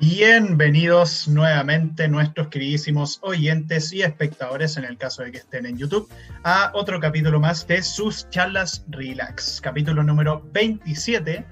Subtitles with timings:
[0.00, 6.08] Bienvenidos nuevamente nuestros queridísimos oyentes y espectadores, en el caso de que estén en YouTube,
[6.42, 11.44] a otro capítulo más de sus charlas Relax, capítulo número 27.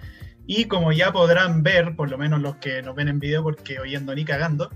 [0.46, 3.78] Y como ya podrán ver, por lo menos los que nos ven en video, porque
[3.78, 4.70] oyendo ni cagando,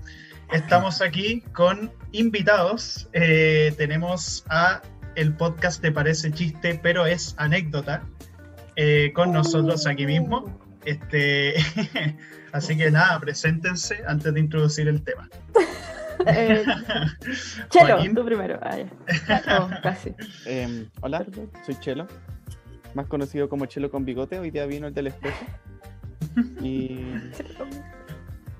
[0.51, 3.09] estamos aquí con invitados.
[3.13, 4.81] Eh, tenemos a
[5.15, 8.03] el podcast Te parece chiste, pero es anécdota,
[8.75, 10.59] eh, con nosotros aquí mismo.
[10.85, 11.55] Este,
[12.51, 15.29] así que nada, preséntense antes de introducir el tema.
[16.25, 16.65] Eh,
[17.69, 18.59] Chelo, tú primero.
[18.63, 18.79] Ah,
[19.61, 20.13] oh, casi.
[21.01, 21.23] Hola,
[21.63, 22.07] soy Chelo,
[22.95, 24.39] más conocido como Chelo con bigote.
[24.39, 25.45] Hoy día vino el del espejo.
[26.59, 27.05] Y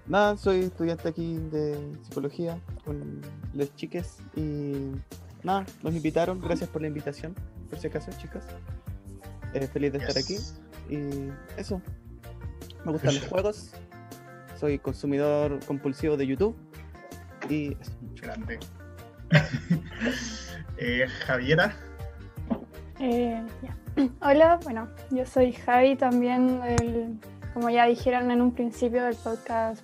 [0.07, 3.21] nada, soy estudiante aquí de psicología con
[3.53, 4.17] las chiques.
[4.35, 4.91] Y
[5.43, 6.39] nada, nos invitaron.
[6.39, 7.35] Gracias por la invitación,
[7.69, 8.45] por si acaso, chicas.
[9.53, 10.37] Eh, feliz de estar aquí.
[10.89, 11.81] Y eso,
[12.85, 13.71] me gustan los juegos,
[14.59, 16.55] soy consumidor compulsivo de YouTube
[17.49, 18.59] y es grande.
[20.77, 21.75] eh, Javiera.
[22.99, 23.43] Eh,
[24.21, 26.61] Hola, bueno, yo soy Javi también,
[27.57, 29.83] como ya dijeron en un principio del podcast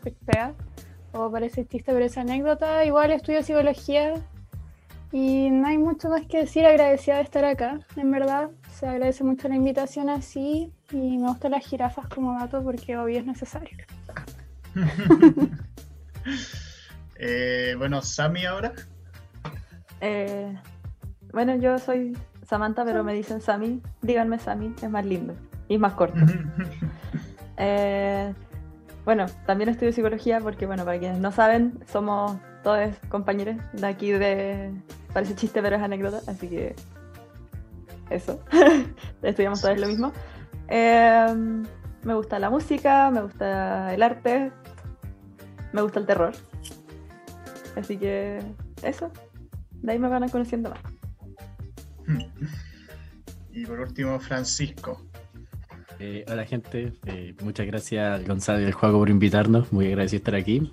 [1.11, 2.85] o parece chiste, pero es anécdota.
[2.85, 4.13] Igual estudio psicología
[5.11, 8.51] y no hay mucho más que decir, agradecida de estar acá, en verdad.
[8.71, 13.17] Se agradece mucho la invitación así y me gustan las jirafas como dato porque obvio
[13.19, 13.75] es necesario.
[17.25, 18.73] Eh, bueno, Sami ahora.
[20.01, 20.53] Eh,
[21.31, 23.81] bueno, yo soy Samantha, pero me dicen Sami.
[24.01, 25.33] Díganme Sami, es más lindo
[25.69, 26.19] y más corto.
[27.57, 28.33] Eh,
[29.05, 34.11] bueno, también estudio psicología porque, bueno, para quienes no saben, somos todos compañeros de aquí
[34.11, 34.73] de...
[35.13, 36.75] Parece chiste, pero es anécdota, así que
[38.09, 38.39] eso.
[39.21, 40.11] Estudiamos todos lo mismo.
[40.67, 41.63] Em,
[42.03, 44.51] me gusta la música, me gusta el arte,
[45.71, 46.33] me gusta el terror.
[47.75, 48.39] Así que
[48.81, 49.11] eso.
[49.81, 50.79] De ahí me van a conociendo más.
[53.55, 54.99] Y por último, Francisco.
[56.05, 60.35] Eh, hola gente, eh, muchas gracias Gonzalo y el juego por invitarnos, muy agradecido estar
[60.35, 60.69] aquí.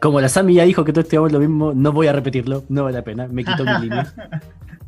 [0.00, 2.84] Como la Sami ya dijo que todos estudiamos lo mismo, no voy a repetirlo, no
[2.84, 4.12] vale la pena, me quito mi línea.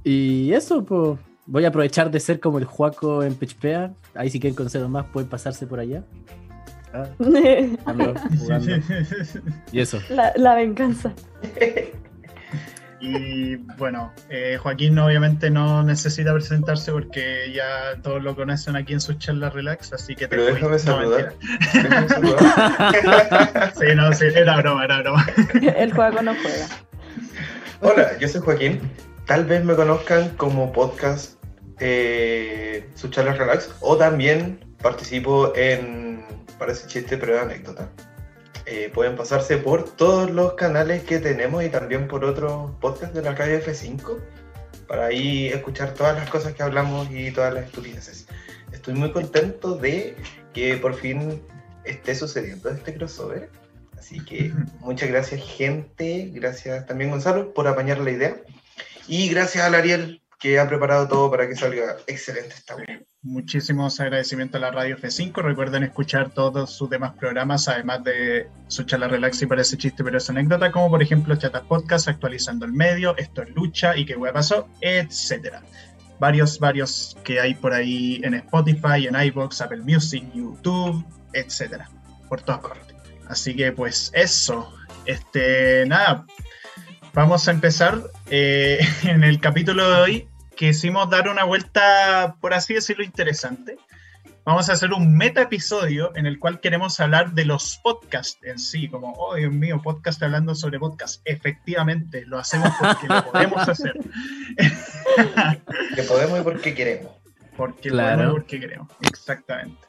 [0.05, 3.93] Y eso, pues, Voy a aprovechar de ser como el Juaco en Pechpea.
[4.15, 6.03] Ahí si quieren conocerlo más pueden pasarse por allá.
[6.93, 8.15] Ah, jugando,
[9.73, 9.99] Y eso.
[10.09, 11.13] La, venganza.
[13.05, 19.01] Y bueno, eh, Joaquín obviamente no necesita presentarse porque ya todos lo conocen aquí en
[19.01, 21.35] su charla relax, así que te Pero déjame saludar.
[23.75, 25.27] sí, no, sí, era broma, era broma.
[25.77, 26.69] El juego no juega.
[27.81, 28.81] Hola, yo soy Joaquín.
[29.27, 31.43] Tal vez me conozcan como podcast
[31.81, 36.25] eh, su charla relax o también participo en
[36.57, 37.89] Parece chiste pero es anécdota.
[38.75, 43.21] Eh, pueden pasarse por todos los canales que tenemos y también por otros podcasts de
[43.21, 44.19] la radio F5
[44.89, 48.27] para ahí escuchar todas las cosas que hablamos y todas las estupideces.
[48.73, 50.17] Estoy muy contento de
[50.55, 51.43] que por fin
[51.85, 53.51] esté sucediendo este crossover.
[53.99, 58.41] Así que muchas gracias gente, gracias también Gonzalo por apañar la idea
[59.07, 63.05] y gracias a Ariel que ha preparado todo para que salga excelente esta web.
[63.25, 65.43] Muchísimos agradecimientos a la Radio F5.
[65.43, 70.19] Recuerden escuchar todos sus demás programas, además de su charla relax y parece chiste, pero
[70.19, 74.17] es anécdota, como por ejemplo Chatas Podcast, Actualizando el Medio, Esto es Lucha y qué
[74.17, 75.63] hueá pasó, etcétera.
[76.19, 81.89] Varios, varios que hay por ahí en Spotify, en iBox, Apple Music, YouTube, etcétera.
[82.29, 82.97] Por todas partes.
[83.29, 84.75] Así que pues eso.
[85.07, 86.27] Este, nada,
[87.15, 90.29] vamos a empezar eh, en el capítulo de hoy
[90.63, 93.79] quisimos dar una vuelta, por así decirlo, interesante.
[94.45, 98.61] Vamos a hacer un meta episodio en el cual queremos hablar de los podcasts en
[98.61, 101.21] sí, como, oh Dios mío, podcast hablando sobre podcast.
[101.25, 103.93] Efectivamente, lo hacemos porque lo podemos hacer.
[105.97, 107.11] que podemos y porque queremos.
[107.57, 109.85] Porque podemos y porque queremos, exactamente.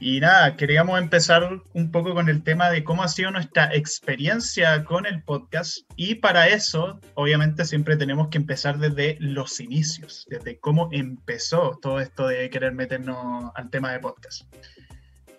[0.00, 4.84] Y nada, queríamos empezar un poco con el tema de cómo ha sido nuestra experiencia
[4.84, 10.58] con el podcast y para eso, obviamente, siempre tenemos que empezar desde los inicios, desde
[10.60, 14.42] cómo empezó todo esto de querer meternos al tema de podcast.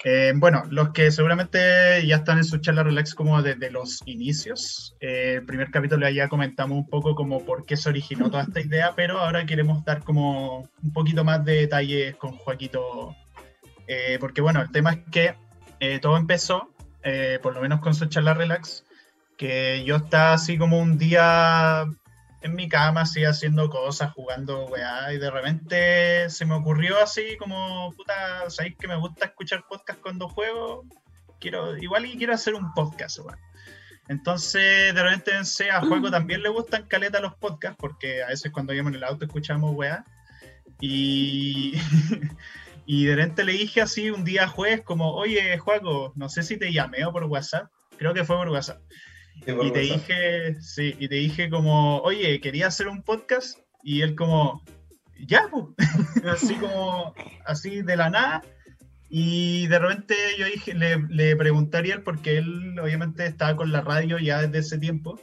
[0.04, 4.96] Eh, bueno, los que seguramente ya están en su charla relax como desde los inicios,
[5.02, 8.62] eh, el primer capítulo ya comentamos un poco como por qué se originó toda esta
[8.62, 13.16] idea, pero ahora queremos dar como un poquito más de detalles con Joaquito
[13.90, 15.36] eh, porque bueno, el tema es que
[15.80, 16.72] eh, todo empezó,
[17.02, 18.86] eh, por lo menos con su charla relax,
[19.36, 21.86] que yo estaba así como un día
[22.44, 27.36] en mi cama, así haciendo cosas, jugando weá, y de repente se me ocurrió así
[27.40, 30.86] como, puta, ¿sabéis que me gusta escuchar podcast cuando juego?
[31.40, 33.40] Quiero, igual y quiero hacer un podcast, weá.
[34.08, 38.52] Entonces, de repente pensé, a Juego también le gustan caleta los podcasts, porque a veces
[38.52, 40.04] cuando íbamos en el auto escuchamos weá.
[40.80, 41.74] Y,
[42.92, 46.58] y de repente le dije así un día jueves, como, oye, Juego, no sé si
[46.58, 47.70] te llamé o por WhatsApp,
[48.00, 48.82] creo que fue por WhatsApp.
[49.46, 50.08] Sí, por Y te WhatsApp.
[50.08, 54.64] dije, sí, y te dije como, oye, quería hacer un podcast, y él como,
[55.28, 55.76] ya, po".
[56.34, 57.14] así como,
[57.46, 58.42] así de la nada.
[59.08, 63.72] Y de repente yo dije, le, le pregunté a Ariel, porque él obviamente estaba con
[63.72, 65.22] la radio ya desde ese tiempo,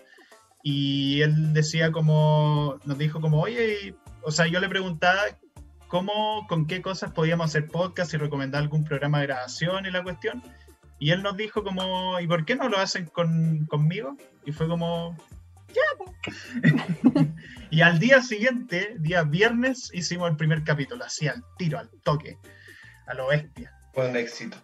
[0.62, 5.20] y él decía como, nos dijo como, oye, o sea, yo le preguntaba
[5.88, 10.02] cómo, con qué cosas podíamos hacer podcast y recomendar algún programa de grabación y la
[10.02, 10.42] cuestión.
[10.98, 14.16] Y él nos dijo como, ¿y por qué no lo hacen con, conmigo?
[14.44, 15.16] Y fue como,
[15.68, 15.82] ya.
[15.98, 16.14] po".
[17.70, 22.38] y al día siguiente, día viernes, hicimos el primer capítulo, así al tiro, al toque,
[23.06, 23.72] a lo bestia.
[23.92, 24.56] Fue un éxito.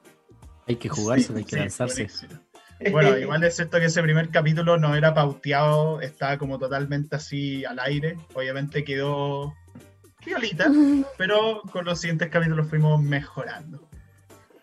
[0.66, 2.08] Hay que jugarse, Sí, hay que sí, lanzarse.
[2.90, 7.64] Bueno, igual es cierto que ese primer capítulo no era pauteado, estaba como totalmente así
[7.64, 8.16] al aire.
[8.34, 9.54] Obviamente quedó
[10.24, 10.70] violita,
[11.19, 13.88] pero con los siguientes capítulos fuimos mejorando.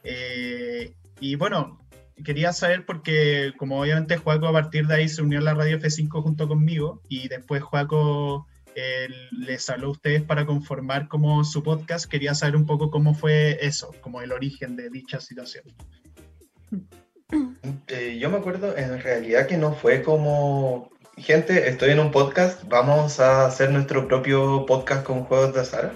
[0.04, 1.80] Eh, y bueno,
[2.24, 5.80] quería saber porque como obviamente Juaco a partir de ahí se unió a la radio
[5.80, 11.64] F5 junto conmigo y después Juaco eh, les habló a ustedes para conformar como su
[11.64, 15.66] podcast, quería saber un poco cómo fue eso, como el origen de dicha situación.
[17.88, 20.90] Eh, yo me acuerdo en realidad que no fue como,
[21.20, 25.92] gente, estoy en un podcast, vamos a hacer nuestro propio podcast con juegos de azar,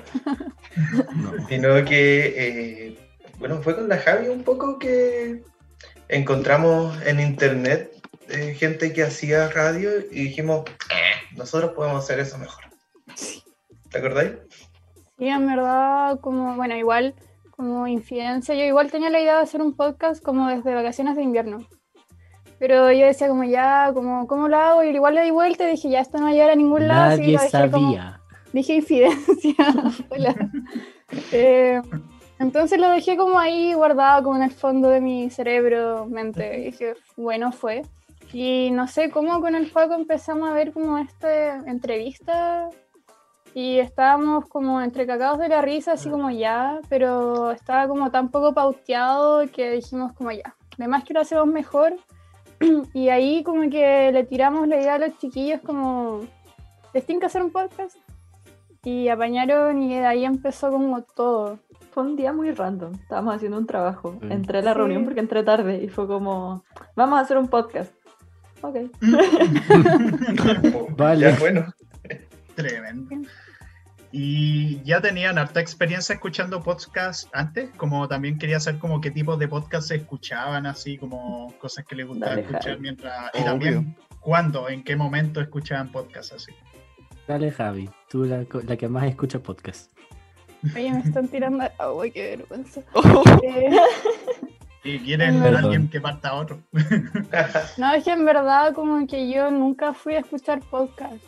[1.16, 1.34] No.
[1.50, 2.98] sino que, eh,
[3.40, 5.44] bueno, fue con la Javi un poco que
[6.10, 7.92] encontramos en internet
[8.30, 12.64] eh, gente que hacía radio y dijimos, "Eh, nosotros podemos hacer eso mejor.
[13.92, 14.32] ¿Te acordáis?
[15.18, 17.16] Sí, en verdad, como, bueno, igual,
[17.52, 21.22] como infidencia, yo igual tenía la idea de hacer un podcast como desde vacaciones de
[21.24, 21.68] invierno.
[22.66, 24.84] Pero yo decía como ya, como, ¿cómo lo hago?
[24.86, 26.88] Y igual le di vuelta y dije, ya, esto no va a llegar a ningún
[26.88, 27.10] lado.
[27.10, 28.22] Nadie dejé como- sabía.
[28.54, 29.56] Dije infidencia.
[31.34, 31.82] Eh,
[32.40, 36.62] entonces lo dejé como ahí guardado, como en el fondo de mi cerebro, mente.
[36.62, 37.82] Y dije, bueno, fue.
[38.32, 42.70] Y no sé cómo con el juego empezamos a ver como esta entrevista
[43.54, 48.30] y estábamos como entre cagados de la risa, así como ya, pero estaba como tan
[48.32, 51.94] poco pauteado que dijimos como ya, además que lo hacemos mejor.
[52.94, 56.22] Y ahí como que le tiramos la idea a los chiquillos como,
[56.94, 57.98] ¿les tienen que hacer un podcast?
[58.86, 61.60] Y apañaron y de ahí empezó como todo.
[61.92, 62.94] Fue un día muy random.
[62.96, 64.18] Estábamos haciendo un trabajo.
[64.22, 64.32] Mm.
[64.32, 64.78] Entré a la Sí.
[64.78, 66.64] reunión porque entré tarde y fue como,
[66.96, 67.94] vamos a hacer un podcast.
[68.62, 68.76] Ok.
[70.98, 71.22] Vale.
[71.32, 71.66] Ya, bueno.
[72.56, 73.16] Tremendo.
[74.16, 77.72] ¿Y ya tenían harta experiencia escuchando podcast antes?
[77.78, 81.96] Como también quería saber como qué tipos de podcast se escuchaban, así como cosas que
[81.96, 82.82] les gustaba Dale, escuchar Javi.
[82.82, 83.32] mientras...
[83.34, 86.52] Y también cuándo, en qué momento escuchaban podcast así.
[87.28, 89.92] Dale, Javi, tú la, la que más escucha podcast.
[90.76, 92.82] Oye, me están tirando agua, qué vergüenza.
[93.42, 93.72] Eh,
[94.84, 95.64] Y quieren Perdón.
[95.64, 96.60] alguien que parta a otro.
[97.78, 101.24] no, es que en verdad como que yo nunca fui a escuchar podcast.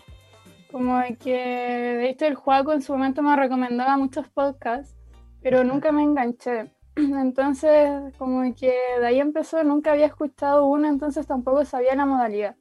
[0.75, 4.93] Como que, de hecho, el Juaco en su momento me recomendaba muchos podcasts,
[5.41, 6.69] pero nunca me enganché.
[6.97, 12.57] Entonces, como que de ahí empezó, nunca había escuchado uno, entonces tampoco sabía la modalidad.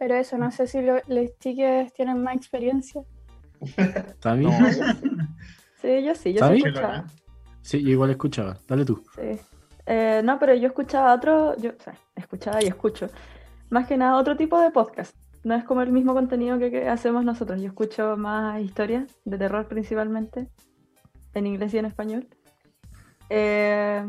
[0.00, 3.02] Pero eso, no sé si lo- los chiques tienen más experiencia.
[4.20, 4.46] ¿Tami?
[4.46, 4.50] No,
[5.80, 7.04] Sí, yo sí, yo sí escuchaba.
[7.62, 8.58] Sí, yo igual escuchaba.
[8.66, 9.00] Dale tú.
[9.14, 9.38] Sí.
[9.86, 13.06] Eh, no, pero yo escuchaba otro, yo o sea, escuchaba y escucho.
[13.68, 15.14] Más que nada otro tipo de podcast.
[15.42, 17.60] No es como el mismo contenido que, hacemos nosotros.
[17.60, 20.48] Yo escucho más historias de terror principalmente,
[21.34, 22.28] en inglés y en español.
[23.30, 24.04] Eh,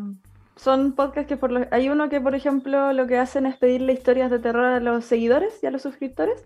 [0.56, 4.30] son podcasts que por hay uno que, por ejemplo, lo que hacen es pedirle historias
[4.30, 6.46] de terror a los seguidores y a los suscriptores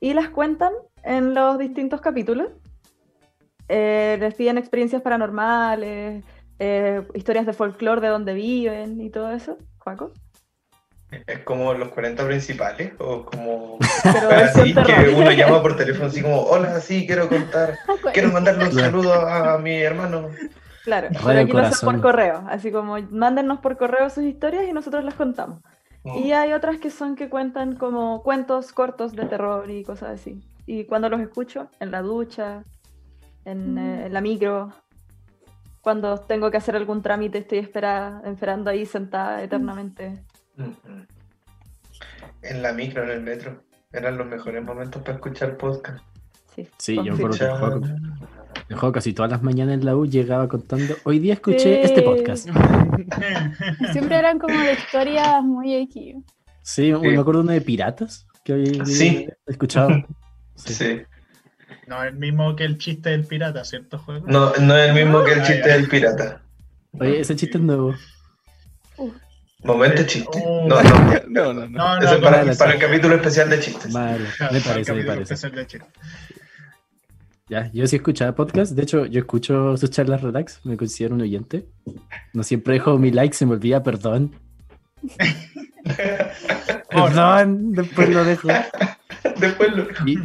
[0.00, 2.48] y las cuentan en los distintos capítulos.
[3.68, 6.24] Eh, les piden experiencias paranormales,
[6.58, 9.58] eh, historias de folclore de donde viven y todo eso.
[9.78, 10.12] Juaco.
[11.26, 16.20] Es como los 40 principales, o como Pero así que uno llama por teléfono así
[16.20, 17.78] como, hola, sí, quiero contar,
[18.12, 20.28] quiero mandarle un saludo a mi hermano.
[20.84, 22.44] Claro, pero aquí lo hacen por correo.
[22.48, 25.60] Así como mándennos por correo sus historias y nosotros las contamos.
[26.04, 30.40] Y hay otras que son que cuentan como cuentos cortos de terror y cosas así.
[30.64, 32.62] Y cuando los escucho, en la ducha,
[33.44, 33.78] en, Mm.
[33.78, 34.72] eh, en la micro,
[35.80, 40.22] cuando tengo que hacer algún trámite, estoy espera- esperando ahí sentada eternamente.
[42.42, 45.98] En la micro, en el metro, Eran los mejores momentos para escuchar podcast.
[46.54, 47.44] Sí, Sí, yo acuerdo que
[48.68, 51.80] el juego, casi todas las mañanas en la U llegaba contando, hoy día escuché Sí.
[51.84, 52.48] este podcast.
[53.92, 56.16] Siempre eran como de historias muy X.
[56.62, 59.28] Sí, me acuerdo uno de piratas que había Sí.
[59.46, 59.90] escuchado.
[60.56, 60.72] Sí.
[60.74, 61.02] Sí.
[61.86, 64.26] No, el mismo que el chiste del pirata, ¿cierto, juego?
[64.26, 66.40] No, no es el mismo que el Ah, chiste del pirata.
[66.98, 67.94] Oye, ese chiste es nuevo.
[69.66, 70.42] Momento chiste.
[70.44, 70.66] Oh.
[70.68, 70.92] No, no.
[71.28, 71.68] No, no, no.
[71.68, 73.92] No, Eso es para, el capítulo especial de chistes.
[73.92, 75.34] Vale, me parece, me parece.
[77.48, 78.72] Ya, yo sí escuchaba podcast.
[78.72, 80.60] De hecho, yo escucho sus charlas relax.
[80.64, 81.66] Me considero un oyente.
[82.32, 84.34] No siempre dejo mi like, se me olvida, perdón.
[86.90, 88.48] perdón, después lo dejo.
[89.40, 89.86] Después lo...
[90.06, 90.18] Y-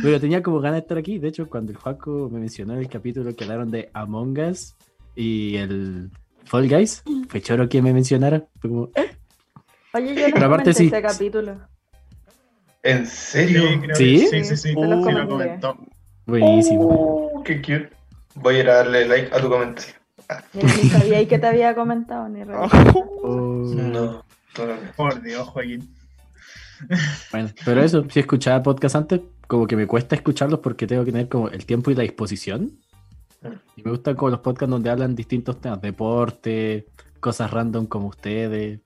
[0.00, 1.18] pero tenía como ganas de estar aquí.
[1.18, 4.74] De hecho, cuando el Juaco me mencionó en el capítulo que hablaron de Among Us
[5.14, 6.10] y el
[6.44, 8.44] Fall Guys, fue choro que me mencionara.
[8.60, 9.16] Fue como, eh,
[9.94, 10.86] Oye, yo no Pero aparte sí.
[10.86, 11.58] ese capítulo.
[12.82, 13.62] ¿En serio?
[13.94, 14.26] ¿Sí?
[14.30, 14.72] sí, sí, sí.
[14.74, 15.76] Lo comentó.
[16.26, 16.88] buenísimo.
[17.34, 17.90] Oh, qué cute.
[18.34, 19.94] Voy a ir a darle like a tu comentario.
[20.54, 22.42] Ni, ni sabía y que te había comentado, ni
[23.22, 23.72] Oh.
[23.74, 24.24] No.
[24.96, 25.94] Por Dios, Joaquín.
[27.30, 31.12] Bueno, pero eso, si escuchaba podcast antes, como que me cuesta escucharlos porque tengo que
[31.12, 32.72] tener como el tiempo y la disposición.
[33.76, 36.86] Y me gustan como los podcasts donde hablan distintos temas, deporte,
[37.20, 38.80] cosas random como ustedes,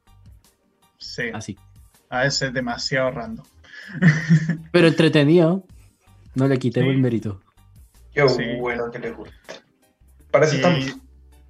[0.99, 1.57] Sí, así.
[2.09, 3.45] a veces es demasiado random.
[4.73, 5.65] Pero entretenido,
[6.35, 6.95] no le quitemos Sí.
[6.97, 7.41] el mérito.
[8.13, 8.43] Qué Sí.
[8.61, 9.35] bueno que les gusta.
[10.31, 10.97] Para eso estamos.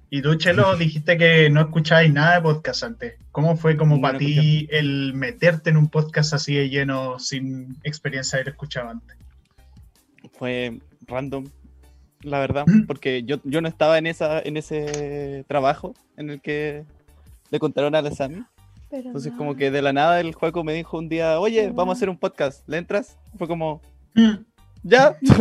[0.09, 3.13] Y, tú, Chelo, dijiste que no escuchabais nada de podcast antes.
[3.31, 7.19] ¿Cómo fue como No, para no ti el meterte en un podcast así de lleno
[7.19, 9.17] sin experiencia de haber escuchado antes?
[10.33, 11.45] Fue random,
[12.21, 16.85] la verdad, porque yo, yo no estaba en esa en ese trabajo en el que
[17.49, 18.43] le contaron a la Sami.
[18.89, 19.37] Pero Entonces, no.
[19.37, 22.09] como que de la nada el juego me dijo un día, oye, vamos a hacer
[22.09, 23.17] un podcast, ¿le entras?
[23.37, 23.81] Fue como,
[24.83, 25.17] ya.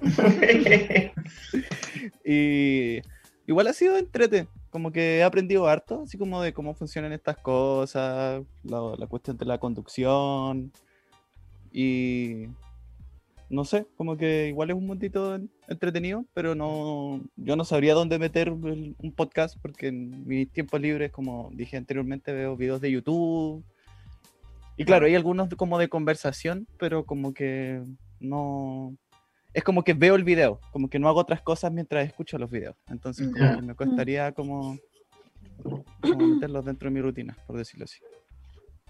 [2.24, 3.00] y
[3.46, 7.36] igual ha sido entrete, como que he aprendido harto, así como de cómo funcionan estas
[7.36, 10.72] cosas, la, la cuestión de la conducción
[11.72, 12.48] y
[13.48, 17.94] no sé, como que igual es un montito en- entretenido, pero no, yo no sabría
[17.94, 22.80] dónde meter el- un podcast porque en mis tiempos libres, como dije anteriormente, veo videos
[22.80, 23.64] de YouTube.
[24.76, 27.82] Y claro, hay algunos como de conversación, pero como que
[28.20, 28.94] no...
[29.54, 32.50] Es como que veo el video, como que no hago otras cosas mientras escucho los
[32.50, 32.76] videos.
[32.88, 34.76] Entonces como que me costaría como,
[35.62, 38.00] como meterlos dentro de mi rutina, por decirlo así.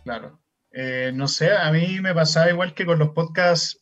[0.02, 0.40] Claro.
[0.72, 3.80] Eh, no sé, a mí me pasaba igual que con los podcasts.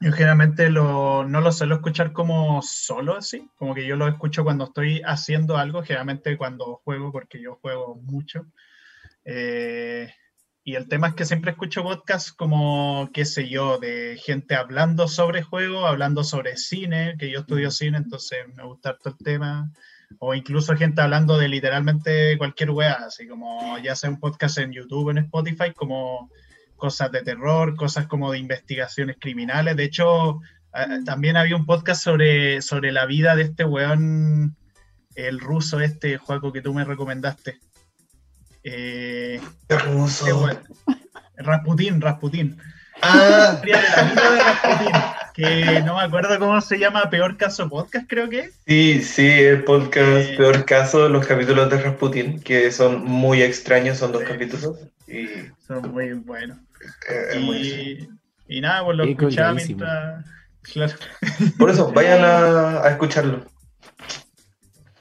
[0.00, 4.44] Yo generalmente lo, no los suelo escuchar como solo así, como que yo lo escucho
[4.44, 8.46] cuando estoy haciendo algo, generalmente cuando juego, porque yo juego mucho.
[9.24, 10.08] Eh,
[10.62, 15.08] y el tema es que siempre escucho podcasts como, qué sé yo, de gente hablando
[15.08, 19.72] sobre juegos, hablando sobre cine, que yo estudio cine, entonces me gusta todo el tema.
[20.18, 24.72] O incluso gente hablando de literalmente cualquier wea, así como ya sea un podcast en
[24.72, 26.30] YouTube, en Spotify, como
[26.78, 29.76] cosas de terror, cosas como de investigaciones criminales.
[29.76, 30.40] De hecho,
[30.74, 34.56] eh, también había un podcast sobre, sobre la vida de este weón,
[35.14, 37.58] el ruso este, Juaco, que tú me recomendaste.
[38.62, 40.58] Eh, qué weón.
[41.36, 42.58] Rasputín, Rasputín.
[43.02, 44.92] Ah, la vida de Rasputín,
[45.44, 48.54] que no me acuerdo cómo se llama, Peor Caso Podcast, creo que es.
[48.66, 50.34] sí, sí, el podcast Eh.
[50.36, 54.28] Peor Caso, los capítulos de Rasputin, que son muy extraños, son dos Sí.
[54.28, 54.76] capítulos.
[55.06, 56.58] Y eh, Son muy buenos.
[57.34, 57.52] buenísimo.
[57.54, 58.08] Y,
[58.56, 59.78] y nada, pues lo escuchaba colgadísimo.
[59.84, 60.24] mientras.
[60.62, 60.92] Claro.
[61.58, 63.44] Por eso, vayan a, a escucharlo.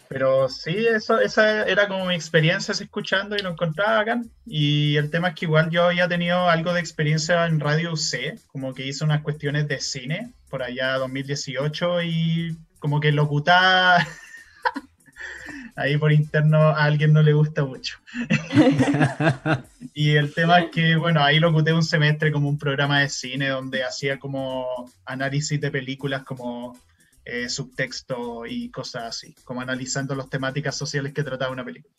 [0.10, 4.22] Pero sí, eso, esa era como mi experiencia escuchando y lo encontraba acá.
[4.46, 8.36] Y el tema es que igual yo había tenido algo de experiencia en Radio C,
[8.48, 13.98] como que hice unas cuestiones de cine por allá 2018 y como que locutaba
[15.76, 18.00] ahí por interno a alguien no le gusta mucho.
[19.94, 23.48] Y el tema es que, bueno, ahí locuté un semestre como un programa de cine
[23.48, 26.78] donde hacía como análisis de películas como
[27.30, 31.94] eh, subtexto y cosas así, como analizando las temáticas sociales que trataba una película.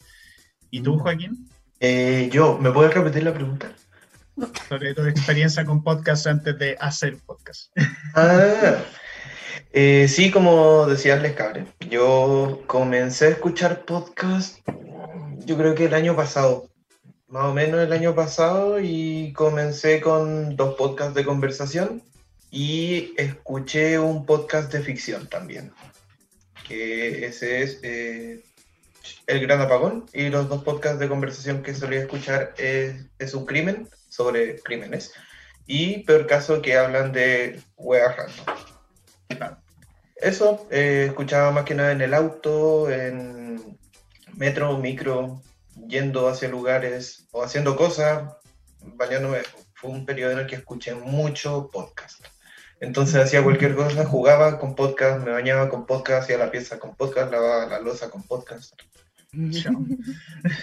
[0.70, 0.98] ¿Y tú, Mm.
[1.00, 1.48] Joaquín?
[1.80, 3.72] Eh, yo, ¿me puedes repetir la pregunta?
[4.68, 7.72] Sobre tu experiencia con podcast antes de hacer podcast.
[8.14, 8.76] Ah,
[9.72, 14.58] eh, sí, como decía Les Cabre, yo comencé a escuchar podcast,
[15.44, 16.68] yo creo que el año pasado,
[17.28, 22.02] más o menos el año pasado, y comencé con dos podcasts de conversación
[22.50, 25.72] y escuché un podcast de ficción también,
[26.66, 28.42] que ese es eh,
[29.26, 33.46] El Gran Apagón, y los dos podcasts de conversación que solía escuchar es, es un
[33.46, 35.12] crimen sobre crímenes
[35.66, 39.58] Y peor caso que hablan de weas random.
[40.16, 43.78] Eso, eh, escuchaba más que nada en el auto, en
[44.34, 45.42] metro, micro,
[45.86, 48.34] yendo hacia lugares o haciendo cosas,
[48.80, 49.42] bañándome.
[49.74, 52.26] Fue un periodo en el que escuché mucho podcast.
[52.80, 56.94] Entonces hacía cualquier cosa, jugaba con podcast, me bañaba con podcast, hacía la pieza con
[56.94, 58.74] podcast, lavaba la losa con podcast.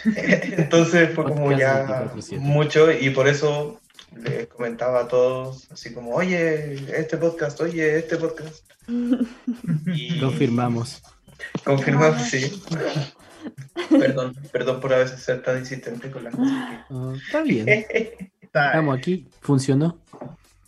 [0.05, 2.39] Entonces fue como Podcast ya 24/7.
[2.39, 3.79] mucho y por eso
[4.15, 8.65] les comentaba a todos así como, oye, este podcast, oye, este podcast.
[9.88, 11.01] Y Confirmamos.
[11.63, 12.62] Confirmamos, sí.
[13.89, 16.53] Perdón, perdón por a veces ser tan insistente con las cosas.
[16.89, 17.67] Ah, está bien.
[18.41, 19.27] Estamos aquí.
[19.41, 20.00] ¿Funcionó?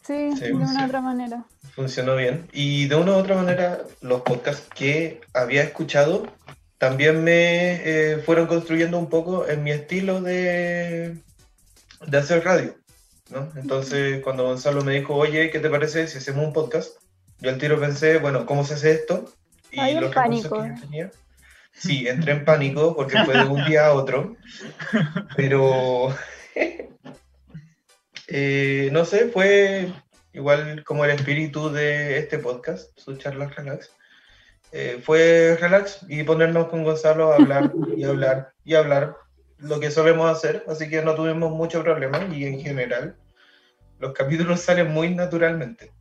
[0.07, 0.83] Sí, Sí, de una sí.
[0.85, 1.43] otra manera.
[1.75, 2.47] Funcionó bien.
[2.53, 6.25] Y de una u otra manera, los podcasts que había escuchado
[6.77, 11.17] también me eh, fueron construyendo un poco en mi estilo de,
[12.07, 12.75] de hacer radio.
[13.31, 13.51] ¿no?
[13.57, 16.95] Entonces, cuando Gonzalo me dijo, oye, ¿qué te parece si hacemos un podcast?
[17.39, 19.25] Yo al tiro pensé, bueno, ¿cómo se hace esto?
[19.71, 20.61] Y Ay, los pánico.
[20.63, 21.11] que yo tenía.
[21.73, 24.35] Sí, entré en pánico porque fue de un día a otro.
[25.35, 26.15] Pero
[28.27, 29.91] eh, no sé, fue
[30.33, 33.91] igual como el espíritu de este podcast, su charla relax.
[34.71, 39.15] Eh, fue relax y ponernos con Gonzalo a hablar y hablar y hablar
[39.59, 43.15] lo que solemos hacer, así que no tuvimos mucho problema y en general
[43.99, 45.91] los capítulos salen muy naturalmente.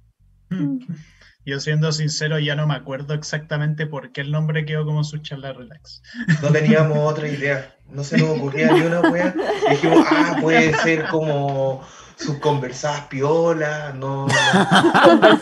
[1.46, 5.18] Yo siendo sincero, ya no me acuerdo exactamente por qué el nombre quedó como su
[5.18, 6.02] charla relax.
[6.42, 9.34] No teníamos otra idea, no se nos ocurría ni una wea.
[9.70, 14.26] Dijimos, ah, puede ser como sus conversadas piolas, no.
[14.26, 15.38] no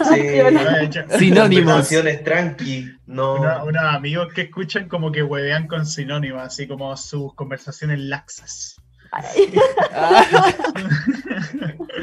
[1.19, 1.73] Sinónimos.
[1.73, 3.35] Conversaciones tranqui, no.
[3.37, 8.77] una- unos amigos que escuchan como que huevean con sinónimos, así como sus conversaciones laxas.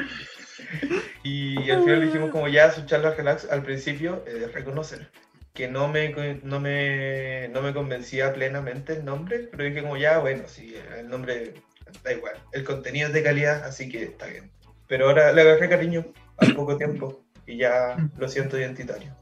[1.24, 5.10] Y al final dijimos como ya su charla relax al principio, eh, reconocer
[5.54, 9.98] que no me, co- no, me, no me convencía plenamente el nombre, pero dije como
[9.98, 11.56] ya, bueno, sí, el nombre
[12.04, 14.50] da igual, el contenido es de calidad, así que está bien.
[14.92, 19.16] Pero ahora le agarré cariño al poco tiempo y ya lo siento identitario.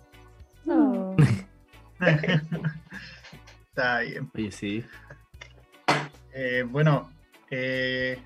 [0.66, 1.16] no.
[3.70, 4.32] Está bien.
[4.34, 4.84] Oye, sí.
[6.34, 7.12] Eh, bueno,
[7.52, 8.20] eh,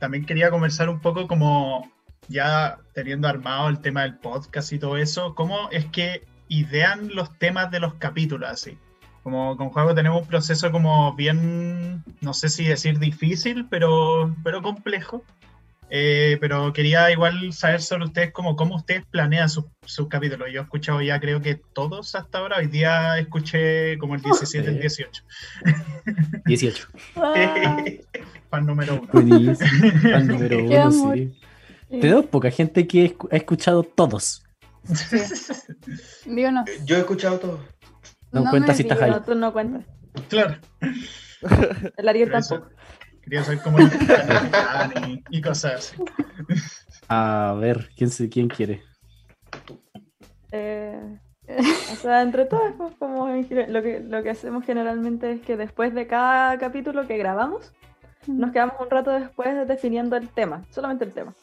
[0.00, 1.88] también quería conversar un poco como
[2.26, 7.32] ya teniendo armado el tema del podcast y todo eso, ¿cómo es que idean los
[7.38, 8.76] temas de los capítulos así?
[9.22, 14.62] Como con Juego tenemos un proceso como bien, no sé si decir difícil, pero, pero
[14.62, 15.22] complejo.
[15.90, 20.48] Eh, pero quería igual saber sobre ustedes como cómo ustedes planean sus, sus capítulos.
[20.52, 22.58] Yo he escuchado ya creo que todos hasta ahora.
[22.58, 25.24] Hoy día escuché como el 17, el 18.
[26.44, 26.88] 18.
[27.16, 27.84] Ah,
[28.50, 29.08] Fan número uno.
[29.12, 30.14] Buenísimo.
[30.14, 31.32] Al número uno, sí.
[31.90, 32.00] sí.
[32.00, 34.42] Tenemos poca gente que ha escuchado todos.
[36.26, 36.64] Digo, no.
[36.84, 37.64] Yo he escuchado todo.
[38.32, 39.10] No me cuenta si estás ahí.
[39.10, 39.84] No, tú no cuentas.
[40.28, 40.56] Claro.
[41.96, 42.74] El Ariel eso- tampoco.
[43.28, 43.90] Quería saber cómo el
[45.06, 46.02] y, y cosas así.
[47.10, 48.82] A ver, ¿quién, se, quién quiere?
[50.50, 51.18] Eh,
[51.92, 55.92] o sea, entre todos, pues, como lo que, lo que hacemos generalmente es que después
[55.94, 57.74] de cada capítulo que grabamos,
[58.26, 61.34] nos quedamos un rato después definiendo el tema, solamente el tema.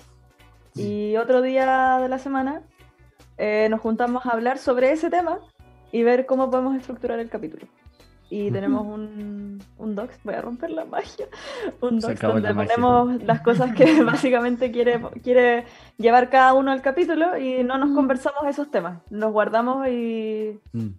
[0.74, 2.64] Y otro día de la semana
[3.38, 5.38] eh, nos juntamos a hablar sobre ese tema
[5.92, 7.68] y ver cómo podemos estructurar el capítulo.
[8.30, 11.28] Y tenemos un, un docs, voy a romper la magia,
[11.82, 12.76] un docs donde la magia.
[12.76, 15.66] ponemos las cosas que básicamente quiere, quiere
[15.98, 20.90] llevar cada uno al capítulo y no nos conversamos esos temas, nos guardamos y, Mm.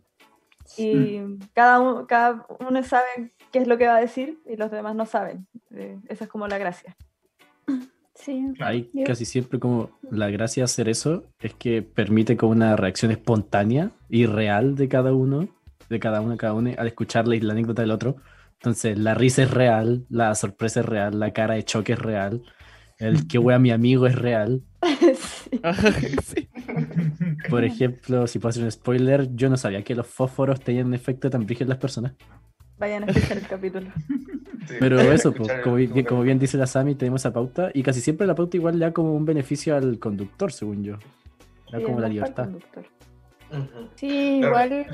[0.79, 1.21] y
[1.53, 4.95] cada, uno, cada uno sabe qué es lo que va a decir y los demás
[4.95, 5.47] no saben.
[5.73, 6.97] Eh, esa es como la gracia.
[8.15, 8.47] Sí.
[8.61, 12.75] Hay Yo- casi siempre como la gracia de hacer eso es que permite como una
[12.77, 15.49] reacción espontánea y real de cada uno,
[15.89, 18.17] de cada uno, cada uno, al escuchar la, la anécdota del otro.
[18.55, 22.43] Entonces, la risa es real, la sorpresa es real, la cara de choque es real,
[22.99, 24.63] el que wea mi amigo es real.
[25.17, 25.61] Sí.
[26.25, 26.49] Sí.
[27.51, 30.95] Por ejemplo, si puedo hacer un spoiler, yo no sabía que los fósforos tenían un
[30.95, 32.13] efecto tan brígido en las personas.
[32.79, 33.91] Vayan a escuchar el capítulo.
[34.67, 34.75] Sí.
[34.81, 38.01] Pero eso, pues, como, bien, como bien dice la Sami, tenemos esa pauta y casi
[38.01, 40.99] siempre la pauta igual le da como un beneficio al conductor, según yo.
[41.71, 42.49] Da como la libertad.
[43.95, 44.67] Sí, Claro.
[44.67, 44.87] igual,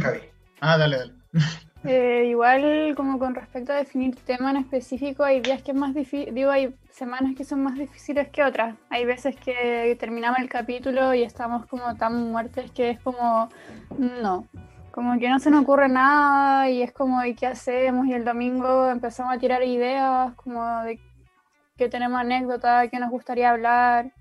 [0.00, 0.20] Javi.
[0.60, 1.12] Ah, dale, dale.
[1.84, 5.94] eh, igual como con respecto a definir tema en específico, hay días que es más
[5.94, 8.76] difícil, digo, hay semanas que son más difíciles que otras.
[8.90, 13.48] Hay veces que terminamos el capítulo y estamos como tan muertes que es como,
[13.98, 14.46] no,
[14.90, 18.06] como que no se nos ocurre nada y es como, ¿y qué hacemos?
[18.06, 20.98] Y el domingo empezamos a tirar ideas como de
[21.76, 24.12] que tenemos anécdotas, que nos gustaría hablar.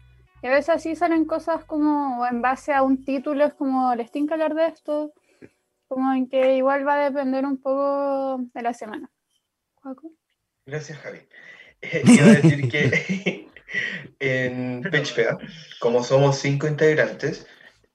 [0.43, 4.11] Y a veces así salen cosas como en base a un título, es como, les
[4.11, 5.11] tengo que hablar de esto,
[5.87, 9.09] como en que igual va a depender un poco de la semana.
[9.75, 10.11] ¿Juaco?
[10.65, 11.19] Gracias, Javi.
[11.81, 13.47] Eh, a decir que
[14.19, 15.37] en PagePea,
[15.79, 17.45] como somos cinco integrantes,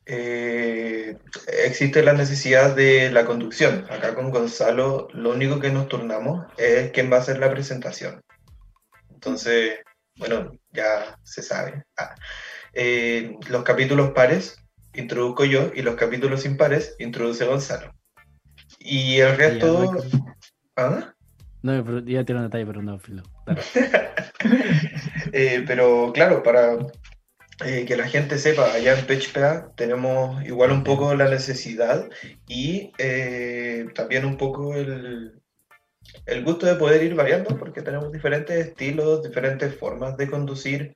[0.07, 1.16] eh,
[1.64, 3.87] existe la necesidad de la conducción.
[3.90, 8.22] Acá con Gonzalo, lo único que nos turnamos es quién va a hacer la presentación.
[9.11, 9.78] Entonces,
[10.16, 11.85] bueno, ya se sabe.
[11.96, 12.14] Ah,
[12.72, 14.62] eh, los capítulos pares
[14.94, 17.94] introduzco yo y los capítulos impares introduce Gonzalo.
[18.78, 19.96] Y el resto...
[20.76, 21.14] ¿Ah?
[21.62, 23.22] No, pero ya tiene un detalle, pero no, filo.
[25.35, 26.76] Eh, pero claro, para
[27.64, 32.11] eh, que la gente sepa, allá en PagePA tenemos igual un poco la necesidad
[32.46, 35.40] y eh, también un poco el,
[36.26, 40.94] el gusto de poder ir variando, porque tenemos diferentes estilos, diferentes formas de conducir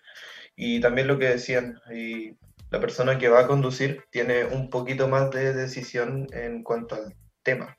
[0.55, 2.33] y también lo que decían, y
[2.71, 7.15] la persona que va a conducir tiene un poquito más de decisión en cuanto al
[7.43, 7.77] tema.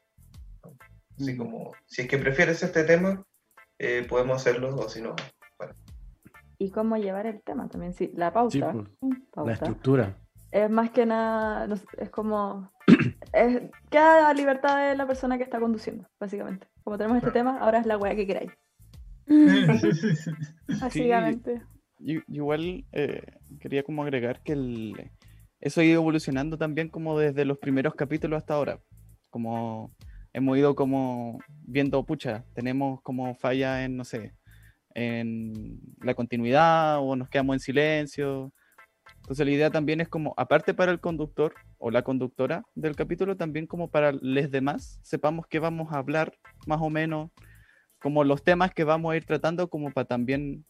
[1.19, 1.37] Así Mm.
[1.37, 3.23] como, si es que prefieres este tema,
[3.79, 5.15] eh, podemos hacerlo, o si no,
[5.57, 5.73] bueno.
[6.59, 8.71] Y cómo llevar el tema también, sí, la pauta.
[8.71, 9.47] Sí, pues, pauta.
[9.47, 10.17] la estructura.
[10.51, 12.71] Es más que nada, es como,
[13.33, 16.67] es, queda a libertad de la persona que está conduciendo, básicamente.
[16.83, 18.51] Como tenemos este tema, ahora es la weá que queráis.
[20.81, 21.61] Básicamente.
[21.99, 23.21] Y- Igual eh,
[23.59, 24.53] quería como agregar que
[25.59, 28.79] eso ha ido evolucionando también como desde los primeros capítulos hasta ahora.
[29.29, 29.91] Como
[30.33, 34.33] hemos ido como viendo, pucha, tenemos como falla en, no sé,
[34.93, 38.53] en la continuidad o nos quedamos en silencio.
[39.21, 43.35] Entonces la idea también es como, aparte para el conductor o la conductora del capítulo,
[43.35, 46.33] también como para los demás, sepamos qué vamos a hablar
[46.65, 47.31] más o menos,
[47.99, 50.65] como los temas que vamos a ir tratando, como para también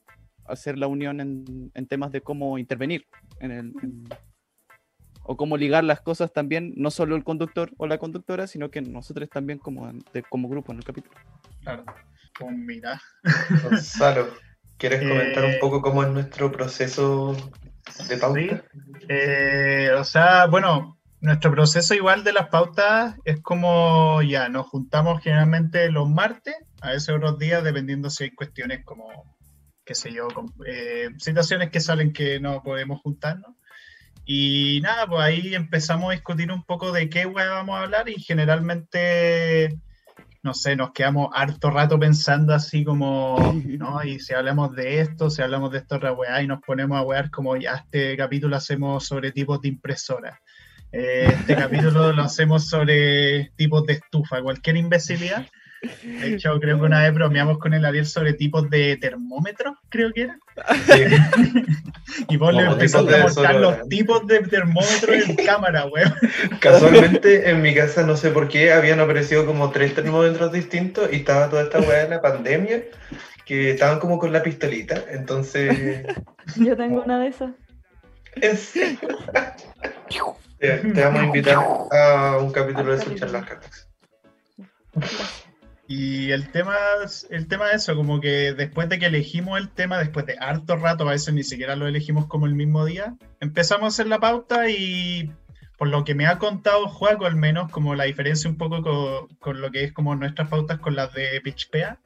[0.48, 3.06] hacer la unión en, en temas de cómo intervenir
[3.40, 4.08] en el, en-
[5.30, 8.82] o cómo ligar las cosas también, no solo el conductor o la conductora, sino que
[8.82, 11.16] nosotros también como, de- como grupo en el capítulo.
[11.62, 11.84] Claro.
[12.40, 13.02] Pues mira.
[13.64, 14.28] Gonzalo,
[14.78, 17.36] ¿quieres comentar un Eh, poco cómo es nuestro proceso
[18.08, 18.40] de pauta?
[18.40, 18.50] Sí.
[19.10, 25.22] Eh, o sea, bueno, nuestro proceso igual de las pautas es como ya, nos juntamos
[25.22, 29.36] generalmente los martes, a veces otros días, dependiendo si hay cuestiones como,
[29.88, 33.56] qué sé yo, com- eh, situaciones que salen que no podemos juntarnos.
[34.26, 38.10] Y nada, pues ahí empezamos a discutir un poco de qué weá vamos a hablar
[38.10, 39.80] y generalmente,
[40.44, 44.04] no sé, nos quedamos harto rato pensando así como, ¿no?
[44.04, 47.04] Y si hablamos de esto, si hablamos de esta otra weá y nos ponemos a
[47.04, 50.42] wear como ya este capítulo hacemos sobre tipos de impresora.
[50.92, 55.48] Eh, este capítulo lo hacemos sobre tipos de estufa, cualquier imbecilidad.
[55.82, 60.12] De hecho, creo que una vez bromeamos con el Ariel sobre tipos de termómetros, creo
[60.14, 60.40] que era.
[60.86, 61.04] Sí.
[62.30, 63.96] Y vos le empezaste a mostrar los desodorante.
[63.96, 66.14] tipos de termómetros en cámara, weón.
[66.62, 71.18] Casualmente en mi casa no sé por qué habían aparecido como tres termómetros distintos y
[71.18, 72.84] estaba toda esta weá de la pandemia
[73.46, 75.04] que estaban como con la pistolita.
[75.10, 76.06] Entonces,
[76.56, 77.52] Yo tengo una de esas.
[78.58, 79.00] serio.
[80.60, 81.58] Te, te vamos a invitar
[81.92, 83.88] a un capítulo de sus charlas Cartex.
[85.88, 86.76] Y el tema,
[87.30, 90.76] el tema es eso, como que después de que elegimos el tema, después de harto
[90.76, 94.20] rato, a veces ni siquiera lo elegimos como el mismo día, empezamos a hacer la
[94.20, 95.32] pauta y
[95.78, 99.28] por lo que me ha contado Juaco al menos, como la diferencia un poco con,
[99.38, 102.00] con lo que es como nuestras pautas con las de PitchPea,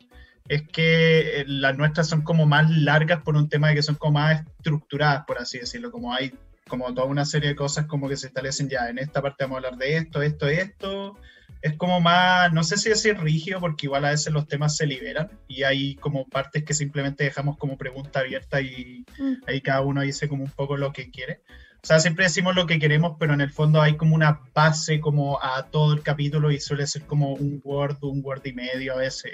[0.47, 3.95] es que eh, las nuestras son como más largas por un tema de que son
[3.95, 6.33] como más estructuradas, por así decirlo, como hay
[6.67, 9.55] como toda una serie de cosas como que se establecen ya, en esta parte vamos
[9.55, 11.17] a hablar de esto, esto, esto,
[11.61, 14.85] es como más, no sé si decir rígido, porque igual a veces los temas se
[14.85, 19.33] liberan y hay como partes que simplemente dejamos como pregunta abierta y Mm.
[19.47, 21.41] ahí cada uno dice como un poco lo que quiere.
[21.83, 24.99] O sea, siempre decimos lo que queremos, pero en el fondo hay como una base
[24.99, 28.93] como a todo el capítulo y suele ser como un word, un word y medio
[28.93, 29.31] a veces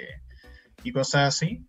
[0.82, 1.66] y cosas así.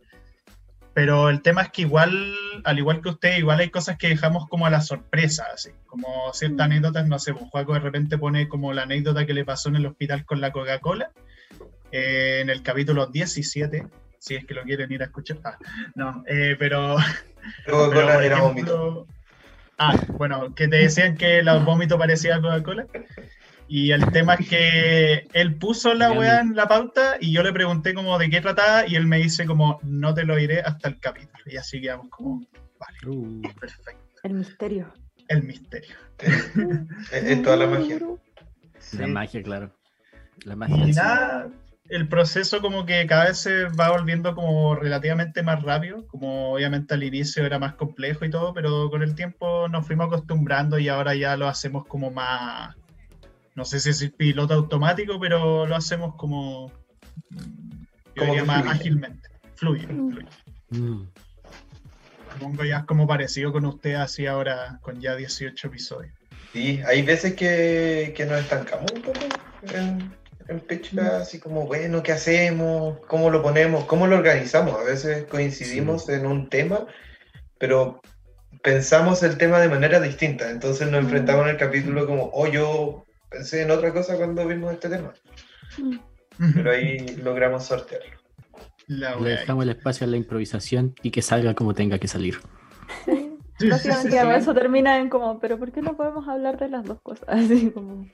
[0.99, 2.35] Pero el tema es que igual,
[2.65, 6.33] al igual que usted, igual hay cosas que dejamos como a la sorpresa, así, como
[6.33, 6.71] ciertas Mm.
[6.71, 9.77] anécdotas, no sé, pues Juaco de repente pone como la anécdota que le pasó en
[9.77, 11.11] el hospital con la Coca-Cola,
[11.93, 15.37] eh, en el capítulo 17, si es que lo quieren ir a escuchar.
[15.45, 15.57] Ah,
[15.95, 16.97] no, eh, pero...
[17.65, 19.07] Coca-Cola era vómito.
[19.77, 22.87] Ah, bueno, que te decían que el vómito parecía Coca-Cola.
[23.71, 27.53] Y el tema es que él puso la weá en la pauta y yo le
[27.53, 30.89] pregunté como de qué trataba y él me dice como no te lo diré hasta
[30.89, 31.43] el capítulo.
[31.45, 32.41] Y así quedamos como,
[32.79, 34.03] vale, Uh, perfecto.
[34.23, 34.91] El misterio.
[35.27, 35.95] El misterio.
[37.11, 37.99] Es, es toda la magia.
[38.97, 39.71] La magia, claro.
[40.45, 40.87] La magia.
[40.87, 41.49] Y nada,
[41.89, 46.93] el proceso como que cada vez se va volviendo como relativamente más rápido, como obviamente
[46.93, 50.87] al inicio era más complejo y todo, pero con el tiempo nos fuimos acostumbrando y
[50.87, 52.75] ahora ya lo hacemos como más,
[53.59, 56.71] no sé si es piloto automático, pero lo hacemos como,
[58.17, 58.71] Como diría más fluye.
[58.79, 60.11] ágilmente, fluye, Mm.
[60.11, 60.27] fluye.
[60.69, 61.07] Mm.
[62.33, 66.13] Supongo ya es como parecido con usted así ahora con ya 18 episodios.
[66.53, 69.19] Sí, hay veces que, que nos estancamos un poco
[69.73, 70.09] en,
[70.47, 72.99] en así como, bueno, ¿qué hacemos?
[73.07, 73.83] ¿Cómo lo ponemos?
[73.83, 74.73] ¿Cómo lo organizamos?
[74.79, 76.87] A veces coincidimos en un tema,
[77.57, 78.01] pero
[78.63, 80.49] pensamos el tema de manera distinta.
[80.49, 84.73] Entonces nos enfrentamos en el capítulo como, oh, yo pensé en otra cosa cuando vimos
[84.73, 85.13] este tema.
[86.53, 88.17] Pero ahí logramos sortearlo.
[88.87, 92.39] La Le dejamos el espacio a la improvisación y que salga como tenga que salir.
[93.05, 93.25] Sí.
[93.59, 94.31] Sí, sí, Básicamente sí, sí.
[94.37, 97.27] eso termina en como, pero ¿por qué no podemos hablar de las dos cosas?
[97.27, 98.07] Así como,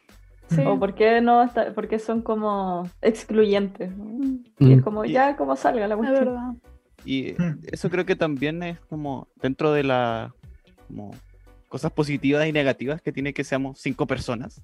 [0.49, 0.61] Sí.
[0.65, 3.95] o por qué no, está- por qué son como excluyentes.
[3.95, 4.05] ¿no?
[4.05, 4.81] Mm, Y es Mm.
[4.81, 6.25] como ya como salga la Es cuestión.
[6.25, 6.51] verdad.
[7.05, 7.59] Y Hmm.
[7.71, 10.33] eso creo que también es como dentro de la
[10.87, 11.11] como
[11.69, 14.61] cosas positivas y negativas que tiene que seamos cinco personas.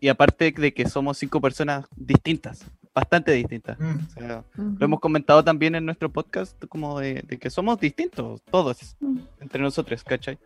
[0.00, 3.78] Y aparte de que somos cinco personas distintas, bastante distintas.
[3.80, 3.96] Mm.
[4.06, 4.76] O sea, Ujú.
[4.78, 9.18] lo hemos comentado también en nuestro podcast como de, de que somos distintos, todos, Mm.
[9.40, 10.38] entre nosotros, ¿cachai?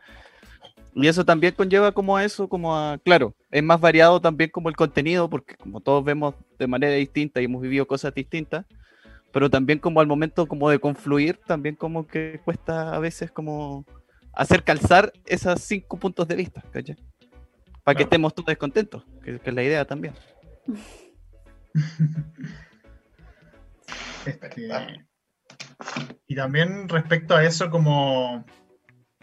[0.95, 4.69] Y eso también conlleva como a eso, como a, claro, es más variado también como
[4.69, 8.65] el contenido, porque como todos vemos de manera distinta y hemos vivido cosas distintas,
[9.31, 13.85] pero también como al momento como de confluir, también como que cuesta a veces como
[14.33, 16.97] hacer calzar esos cinco puntos de vista, ¿cachai?
[17.89, 20.13] Para que estemos todos contentos, que, que es la idea también.
[24.27, 24.69] Este,
[26.27, 28.45] y también respecto a eso, como,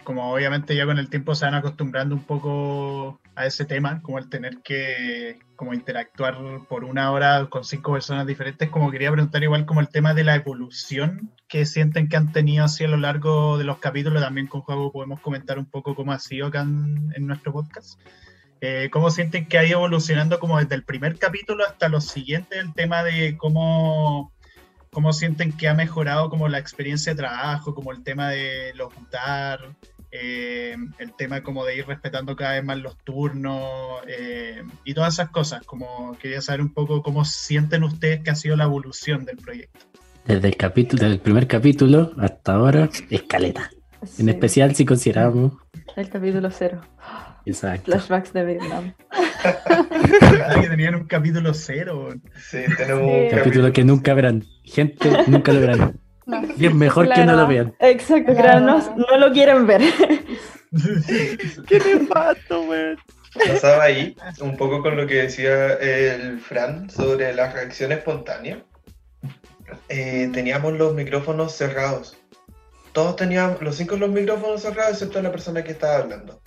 [0.04, 4.18] como obviamente ya con el tiempo se van acostumbrando un poco a ese tema, como
[4.18, 6.36] el tener que como interactuar
[6.68, 10.24] por una hora con cinco personas diferentes, como quería preguntar igual como el tema de
[10.24, 14.48] la evolución que sienten que han tenido así a lo largo de los capítulos, también
[14.48, 18.00] con juego podemos comentar un poco cómo ha sido acá en, en nuestro podcast.
[18.62, 22.58] Eh, ¿Cómo sienten que ha ido evolucionando como desde el primer capítulo hasta los siguientes
[22.58, 24.32] el tema de cómo
[24.96, 29.60] cómo sienten que ha mejorado como la experiencia de trabajo, como el tema de locutar,
[30.10, 35.16] eh, el tema como de ir respetando cada vez más los turnos eh, y todas
[35.16, 35.64] esas cosas.
[35.66, 39.82] Como quería saber un poco cómo sienten ustedes que ha sido la evolución del proyecto.
[40.24, 43.70] Desde el capítulo, desde el primer capítulo hasta ahora, escaleta.
[44.02, 45.54] En Sí, especial si consideramos.
[45.98, 46.82] El capítulo cero.
[47.46, 47.92] Exacto.
[47.92, 48.94] Flashbacks de Vietnam.
[50.22, 52.10] ¿Verdad que tenían un capítulo cero?
[52.50, 53.10] Sí, tenemos Sí.
[53.26, 54.44] un Capítulo que nunca verán.
[54.64, 56.00] Gente, nunca lo verán.
[56.26, 56.42] No.
[56.58, 57.76] Y es mejor que no lo vean.
[57.80, 58.82] Exacto, Claro.
[58.98, 59.82] no lo quieren ver.
[61.68, 62.98] ¡Qué nefasto, weón!
[63.48, 68.64] Pasaba ahí un poco con lo que decía el Fran sobre la reacción espontánea.
[69.90, 72.18] Eh, teníamos los micrófonos cerrados.
[72.94, 76.42] Todos teníamos, los cinco los micrófonos cerrados, excepto la persona que estaba hablando.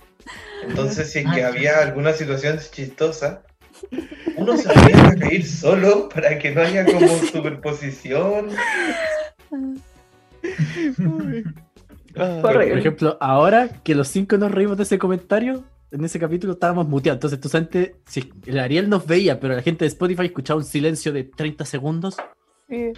[0.67, 3.43] Entonces, si es que había alguna situación chistosa,
[4.35, 8.49] uno se tenía que reír solo para que no haya como superposición.
[12.15, 16.53] Ah, Por- ejemplo, ahora que los cinco nos reímos de ese comentario, en ese capítulo
[16.53, 17.17] estábamos muteados.
[17.17, 20.65] Entonces, tú antes, si el Ariel nos veía, pero la gente de Spotify escuchaba un
[20.65, 22.17] silencio de 30 segundos
[22.69, 22.91] Sí.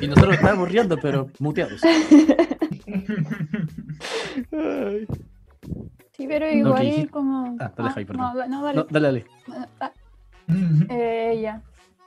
[0.00, 1.80] Y nosotros estábamos riendo, pero muteados.
[4.52, 5.06] ay.
[6.16, 7.56] Sí, pero igual dijiste- como...
[7.60, 8.34] Ah, dale, Jai, perdón.
[8.34, 8.76] no, no, dale.
[8.78, 9.26] No, dale, dale.
[9.80, 9.90] Ah,
[10.88, 11.62] Eh, ya.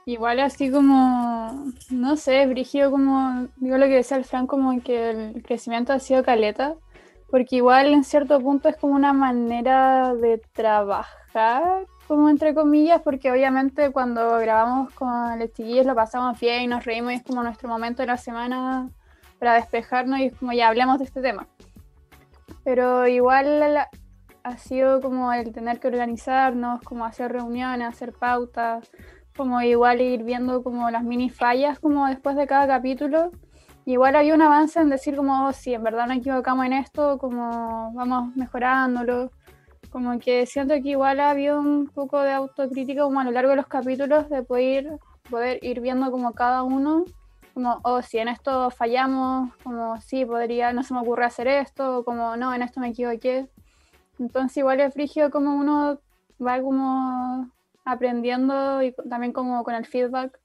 [0.06, 5.10] Igual así como, no sé, brígido como, digo lo que decía el Fran, como que
[5.10, 6.74] el crecimiento ha sido caleta,
[7.30, 13.30] porque igual en cierto punto es como una manera de trabajar, como entre comillas, porque
[13.30, 17.42] obviamente cuando grabamos con los chiquillos lo pasamos bien y nos reímos y es como
[17.44, 18.88] nuestro momento de la semana
[19.38, 21.46] para despejarnos y es como ya hablemos de este tema.
[22.64, 23.78] Pero igual
[24.42, 28.90] ha sido como el tener que organizarnos, como hacer reuniones, hacer pautas,
[29.36, 33.30] como igual ir viendo como las mini fallas como después de cada capítulo.
[33.86, 37.18] Igual había un avance en decir como, oh, sí, en verdad nos equivocamos en esto,
[37.18, 39.30] como vamos mejorándolo.
[39.90, 43.50] Como que siento que igual ha habido un poco de autocrítica como a lo largo
[43.50, 44.98] de los capítulos de poder,
[45.28, 47.04] poder ir viendo como cada uno,
[47.54, 52.04] como, oh, si en esto fallamos, como, sí, podría, no se me ocurre hacer esto,
[52.04, 53.48] como, no, en esto me equivoqué.
[54.20, 55.98] Entonces igual es frigio como uno
[56.40, 57.50] va como
[57.84, 60.38] aprendiendo y también como con el feedback,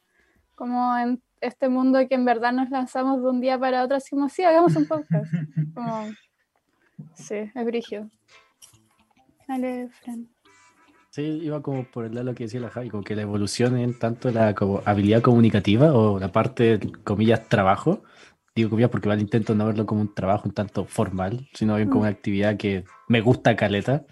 [0.55, 4.11] como en este mundo que en verdad nos lanzamos de un día para otro, así
[4.11, 5.25] como, sí, hagamos un podcast.
[5.75, 6.05] Como,
[7.15, 8.09] sí, es brigio.
[9.45, 10.29] Dale, Fran.
[11.09, 13.21] Sí, iba como por el lado de lo que decía la Javi, como que la
[13.21, 18.03] evolución en tanto la como habilidad comunicativa o la parte, comillas, trabajo.
[18.55, 21.89] Digo comillas porque vale intento no verlo como un trabajo un tanto formal, sino bien
[21.89, 24.05] como una actividad que me gusta caleta.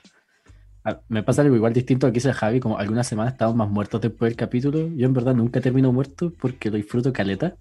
[0.84, 3.56] Ah, Me pasa algo igual distinto a lo que dice Javi, como algunas semanas estamos
[3.56, 4.89] más muertos después del capítulo.
[4.97, 7.56] Yo en verdad nunca termino muerto porque lo disfruto caleta.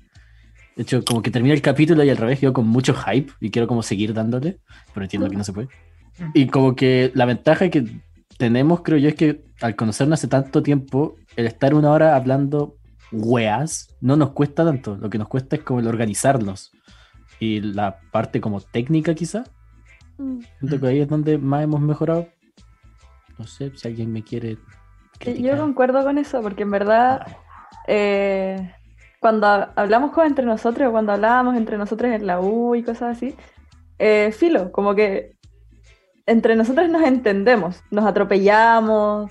[0.75, 3.51] De hecho, como que termina el capítulo y al revés, yo con mucho hype y
[3.51, 4.59] quiero como seguir dándole,
[4.93, 5.69] pero entiendo que no se puede.
[6.35, 7.85] Y como que la ventaja que
[8.39, 12.75] tenemos, creo yo, es que al conocernos hace tanto tiempo, el estar una hora hablando
[13.13, 14.97] weas no nos cuesta tanto.
[14.97, 16.73] Lo que nos cuesta es como el organizarnos.
[17.41, 19.45] Y la parte como técnica quizá,
[20.19, 20.41] Mm.
[20.59, 22.29] siento que ahí es donde más hemos mejorado.
[23.39, 24.59] No sé si alguien me quiere Yo
[25.19, 25.59] criticar.
[25.59, 27.27] concuerdo con eso, porque en verdad,
[27.89, 28.73] eh,
[29.21, 32.83] cuando ha- hablamos como entre nosotros, o cuando hablábamos entre nosotros en la U y
[32.83, 33.35] cosas así,
[33.99, 35.37] eh, filo, como que
[36.27, 39.31] entre nosotros nos entendemos, nos atropellamos,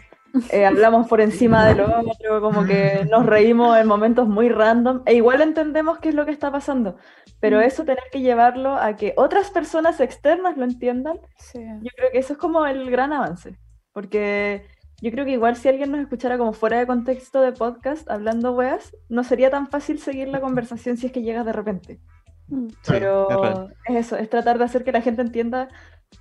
[0.51, 5.15] eh, hablamos por encima del otro, como que nos reímos en momentos muy random, e
[5.15, 6.95] igual entendemos qué es lo que está pasando,
[7.39, 7.61] pero Mm.
[7.63, 11.59] eso tener que llevarlo a que otras personas externas lo entiendan, Sí.
[11.81, 13.57] yo creo que eso es como el gran avance,
[13.93, 14.65] porque
[15.01, 18.53] yo creo que igual si alguien nos escuchara como fuera de contexto de podcast, hablando
[18.53, 21.99] weas, no sería tan fácil seguir la conversación si es que llegas de repente.
[22.47, 22.67] Mm.
[22.67, 25.69] Sí, Pero es eso, es tratar de hacer que la gente entienda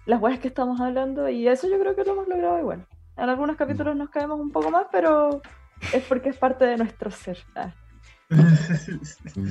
[0.07, 2.87] las weas que estamos hablando y eso yo creo que lo hemos logrado igual.
[3.17, 5.43] En algunos capítulos nos caemos un poco más, pero
[5.93, 7.39] es porque es parte de nuestro ser.
[7.55, 7.73] Ah.
[8.31, 9.49] Mm.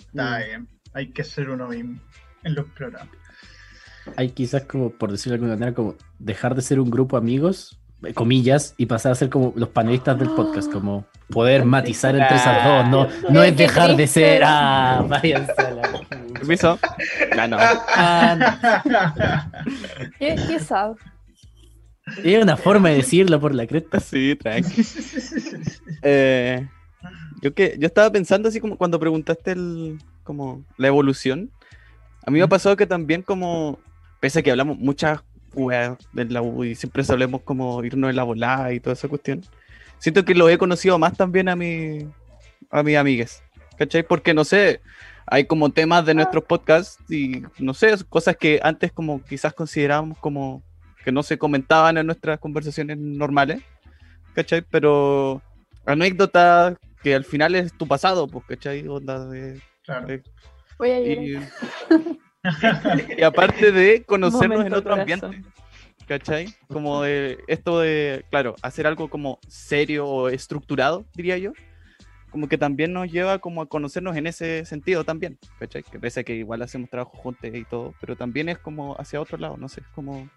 [0.00, 2.00] Está bien, hay que ser uno mismo
[2.42, 3.14] en los programas.
[4.16, 7.22] Hay quizás como, por decirlo de alguna manera, como dejar de ser un grupo de
[7.22, 12.16] amigos, eh, comillas, y pasar a ser como los panelistas del podcast, como poder matizar
[12.16, 15.82] entre esas dos, no, no es dejar de ser, ah, váyanse a la.
[16.32, 16.78] Permiso.
[17.38, 17.56] Ah, no.
[17.60, 19.50] Ah,
[20.18, 20.94] Qué, qué sad.
[22.22, 24.00] Es una forma de decirlo por la cresta.
[24.10, 24.82] Sí, tranqui.
[26.02, 26.66] Eh,
[27.42, 31.50] yo que yo estaba pensando así como cuando preguntaste el como la evolución.
[32.26, 33.78] A mí me ha pasado que también como
[34.20, 35.20] pese a que hablamos muchas
[35.54, 39.08] weas de la U y siempre solemos como irnos en la volada y toda esa
[39.08, 39.42] cuestión.
[39.98, 42.06] Siento que lo he conocido más también a mi
[42.70, 43.42] a mis amigues.
[43.76, 44.02] ¿Cachai?
[44.02, 44.80] Porque no sé,
[45.26, 50.18] hay como temas de nuestros podcasts y no sé, cosas que antes como quizás considerábamos
[50.18, 50.62] como
[51.04, 53.62] que no se comentaban en nuestras conversaciones normales.
[54.34, 54.62] ¿cachai?
[54.70, 55.42] Pero
[55.86, 58.86] anécdota que al final es tu pasado, pues, ¿cachai?
[58.86, 60.06] Onda de- Claro.
[60.06, 60.22] de-
[60.78, 61.34] Voy a y,
[63.18, 65.00] y aparte de conocernos en otro corazón.
[65.30, 65.50] ambiente,
[66.06, 66.46] ¿cachai?
[66.68, 71.52] Como de esto de, claro, hacer algo como serio o estructurado, diría yo.
[72.30, 75.82] Como que también nos lleva como a conocernos en ese sentido también, ¿cachai?
[75.82, 79.20] Que pese a que igual hacemos trabajo juntos y todo, pero también es como hacia
[79.20, 80.30] otro lado, no sé, es como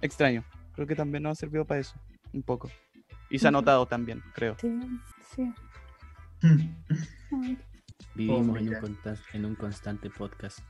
[0.00, 0.44] extraño.
[0.74, 1.94] Creo que también nos ha servido para eso,
[2.32, 2.70] un poco.
[3.28, 4.56] Y se ha notado también, creo.
[4.60, 4.80] Sí,
[5.34, 5.52] sí.
[6.42, 7.58] Ay,
[8.14, 8.80] Vivimos en, un mira.
[8.80, 10.60] consta- en un constante podcast.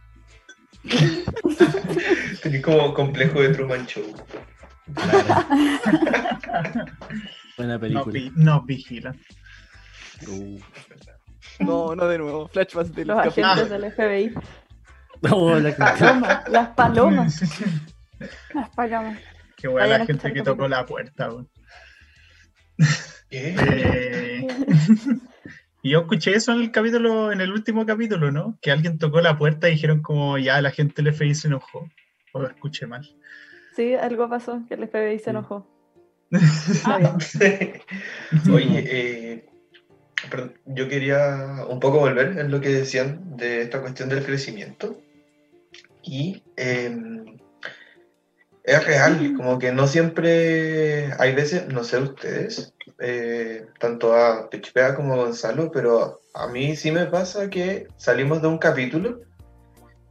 [2.43, 4.05] Tenés como complejo de Truman Show.
[4.95, 5.47] Claro.
[7.57, 8.13] Buena película.
[8.13, 9.19] vi- nos vigilan.
[10.29, 10.59] Uh.
[11.61, 13.47] No, no de nuevo, flashbacks del Los capítulo.
[13.47, 14.35] agentes del FBI.
[15.31, 17.41] Oh, la- Palomas, las palomas.
[18.55, 19.19] Las palomas.
[19.57, 21.31] Qué buena la gente que tocó la puerta.
[23.31, 24.47] Eh,
[25.83, 28.59] y yo escuché eso en el capítulo, en el último capítulo, ¿no?
[28.63, 31.89] Que alguien tocó la puerta y dijeron como ya la gente del FBI se enojó.
[32.33, 33.09] O lo escuché mal.
[33.75, 35.67] Sí, algo pasó, que el FBI se enojó.
[36.31, 37.81] Bien.
[38.53, 39.45] Oye, eh,
[40.31, 45.01] perdón, yo quería un poco volver en lo que decían de esta cuestión del crecimiento.
[46.03, 47.20] Y em,
[48.65, 54.95] es real, como que no siempre, hay veces, no sé ustedes, eh, tanto a Pichpea
[54.95, 59.21] como a Gonzalo, pero a mí sí me pasa que salimos de un capítulo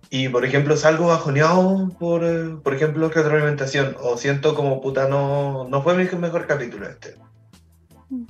[0.10, 5.84] y, por ejemplo, salgo bajoneado por, por ejemplo, retroalimentación, o siento como puta, no, no
[5.84, 7.16] fue mi mejor capítulo este.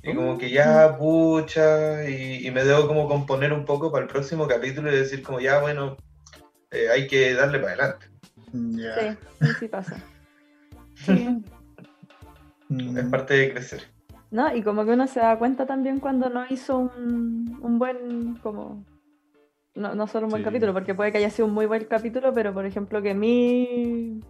[0.03, 4.11] Y como que ya pucha, y, y me debo como componer un poco para el
[4.11, 5.95] próximo capítulo y decir como ya, bueno,
[6.71, 8.08] eh, hay que darle para adelante.
[8.51, 9.97] Sí, sí, sí pasa.
[10.95, 11.41] Sí.
[12.69, 13.83] Mm, Es parte de crecer.
[14.31, 14.53] ¿No?
[14.55, 18.83] Y como que uno se da cuenta también cuando no hizo un, un buen, como,
[19.75, 20.45] no, no solo un buen Sí.
[20.45, 24.21] capítulo, porque puede que haya sido un muy buen capítulo, pero por ejemplo que mi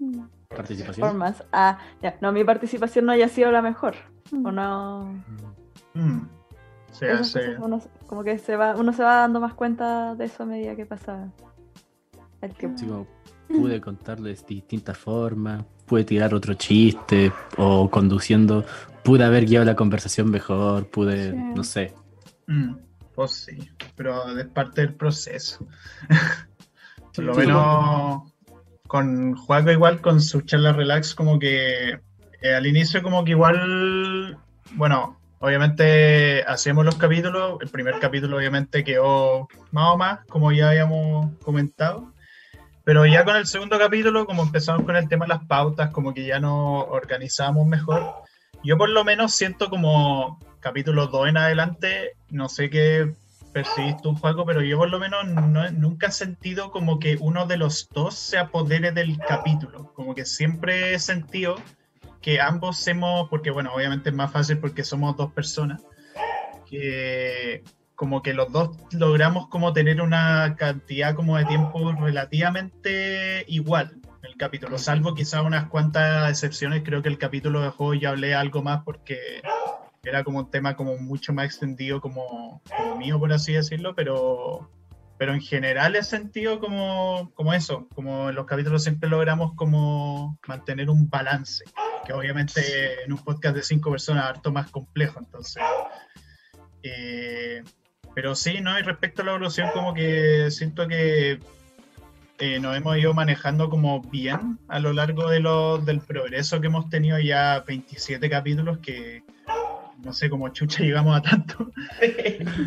[0.00, 0.20] Mm.
[0.48, 1.22] Participación.
[1.52, 3.94] ah, ya, no, mi participación no haya sido la mejor,
[4.44, 5.12] o no,
[5.94, 6.20] mm,
[6.92, 7.46] se esas hace.
[7.56, 10.46] cosas uno, como que se va, uno se va dando más cuenta de eso a
[10.46, 11.30] medida que pasa
[12.40, 12.78] el tiempo.
[12.78, 13.06] Sí, como
[13.48, 18.64] pude contarlo de distintas formas, pude tirar otro chiste o conduciendo,
[19.02, 21.36] pude haber guiado la conversación mejor, pude, Sí.
[21.36, 21.94] no sé.
[22.46, 22.74] Mm,
[23.14, 25.66] pues sí, pero es parte del proceso.
[27.14, 28.32] Por lo menos
[28.86, 31.90] con Juaco igual, con su charla relax, como que
[32.40, 34.38] eh, al inicio como que igual,
[34.74, 40.70] bueno, obviamente hacíamos los capítulos, el primer capítulo obviamente quedó más o más, como ya
[40.70, 42.12] habíamos comentado,
[42.88, 46.14] pero ya con el segundo capítulo, como empezamos con el tema de las pautas, como
[46.14, 48.06] que ya nos organizamos mejor,
[48.64, 53.12] yo por lo menos siento como capítulo 2 en adelante, no sé qué
[53.52, 57.44] percibís tú, Juaco, pero yo por lo menos no- nunca he sentido como que uno
[57.44, 59.92] de los dos se apodere del capítulo.
[59.92, 61.56] Como que siempre he sentido
[62.22, 65.82] que ambos hemos, porque bueno, obviamente es más fácil porque somos dos personas,
[66.64, 67.62] que
[67.98, 74.30] como que los dos logramos como tener una cantidad como de tiempo relativamente igual en
[74.30, 78.36] el capítulo, salvo quizás unas cuantas excepciones, creo que el capítulo de juego ya hablé
[78.36, 79.42] algo más porque
[80.04, 84.70] era como un tema como mucho más extendido como, como mío, por así decirlo, pero,
[85.18, 90.38] pero en general he sentido como, como eso, como en los capítulos siempre logramos como
[90.46, 91.64] mantener un balance,
[92.06, 95.60] que obviamente en un podcast de cinco personas es harto más complejo, entonces...
[96.84, 97.64] eh,
[98.14, 98.78] pero sí, ¿no?
[98.78, 101.38] Y respecto a la evolución, como que siento que
[102.40, 106.68] eh, nos hemos ido manejando como bien a lo largo de lo- del progreso que
[106.68, 109.22] hemos tenido ya 27 capítulos, que
[110.04, 111.70] no sé cómo chucha llegamos a tanto.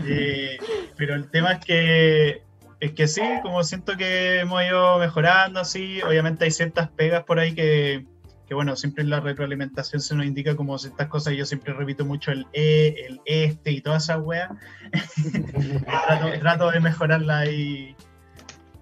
[0.07, 0.57] Eh,
[0.97, 2.43] pero el tema es que
[2.81, 7.39] es que sí, como siento que hemos ido mejorando así, obviamente hay ciertas pegas por
[7.39, 8.05] ahí que,
[8.51, 12.03] que bueno, siempre en la retroalimentación se nos indica como ciertas cosas, yo siempre repito
[12.03, 14.51] mucho el e, el este y todas esas weas.
[15.85, 17.95] trato, trato de mejorarla ahí.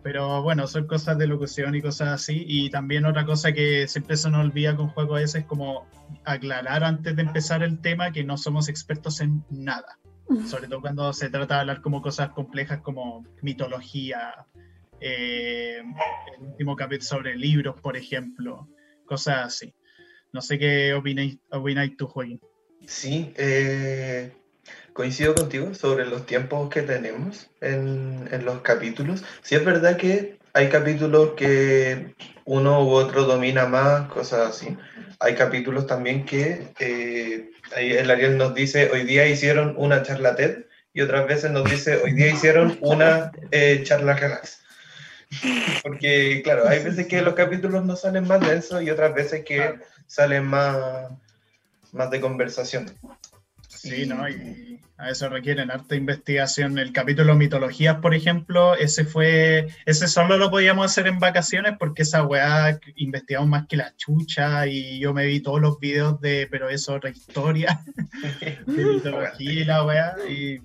[0.01, 2.43] Pero bueno, son cosas de locución y cosas así.
[2.47, 5.85] Y también otra cosa que siempre se nos olvida con juegos a veces es como
[6.25, 9.99] aclarar antes de empezar el tema que no somos expertos en nada.
[10.47, 14.47] Sobre todo cuando se trata de hablar como cosas complejas como mitología,
[14.99, 15.83] eh,
[16.39, 18.67] el último capítulo sobre libros, por ejemplo,
[19.09, 19.73] cosas así.
[20.31, 21.39] No sé qué opináis,
[21.97, 22.39] tú, Joaquín.
[22.85, 24.31] Sí, eh,
[24.93, 29.23] coincido contigo sobre los tiempos que tenemos en, en los capítulos.
[29.41, 34.77] Sí es verdad que hay capítulos que uno u otro domina más, cosas así.
[35.19, 40.65] Hay capítulos también que eh, el Ariel nos dice, hoy día hicieron una charla TED
[40.93, 44.61] y otras veces nos dice, hoy día hicieron una eh, charla relax.
[45.83, 49.79] Porque, claro, hay veces que los capítulos no salen más densos y otras veces que
[50.07, 51.09] salen más,
[51.91, 52.91] más de conversación.
[53.67, 54.27] Sí, ¿no?
[54.27, 56.77] Y a eso requieren harta investigación.
[56.77, 62.01] El capítulo mitologías, por ejemplo, ese fue, ese solo lo podíamos hacer en vacaciones porque
[62.01, 66.47] esa weá investigamos más que la chucha y yo me vi todos los videos de,
[66.51, 67.81] pero es otra historia,
[68.65, 70.59] de mitología y la weá, y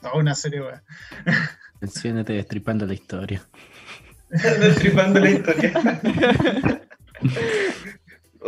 [0.00, 0.84] toda una serie weá.
[1.80, 3.42] Menciónate destripando la historia.
[4.30, 5.72] Destripando la historia.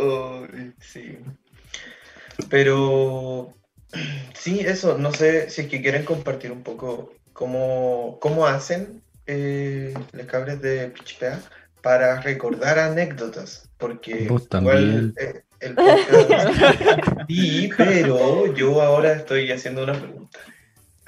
[0.01, 0.45] Oh,
[0.79, 1.17] sí.
[2.49, 3.53] Pero
[4.33, 9.93] sí, eso, no sé si es que quieren compartir un poco cómo, cómo hacen eh,
[10.13, 11.41] los cabres de Pichipea
[11.81, 13.69] para recordar anécdotas.
[13.77, 15.13] Porque Vos igual también.
[15.19, 16.59] eh, el podcast.
[17.27, 20.39] Sí, pero yo ahora estoy haciendo una pregunta.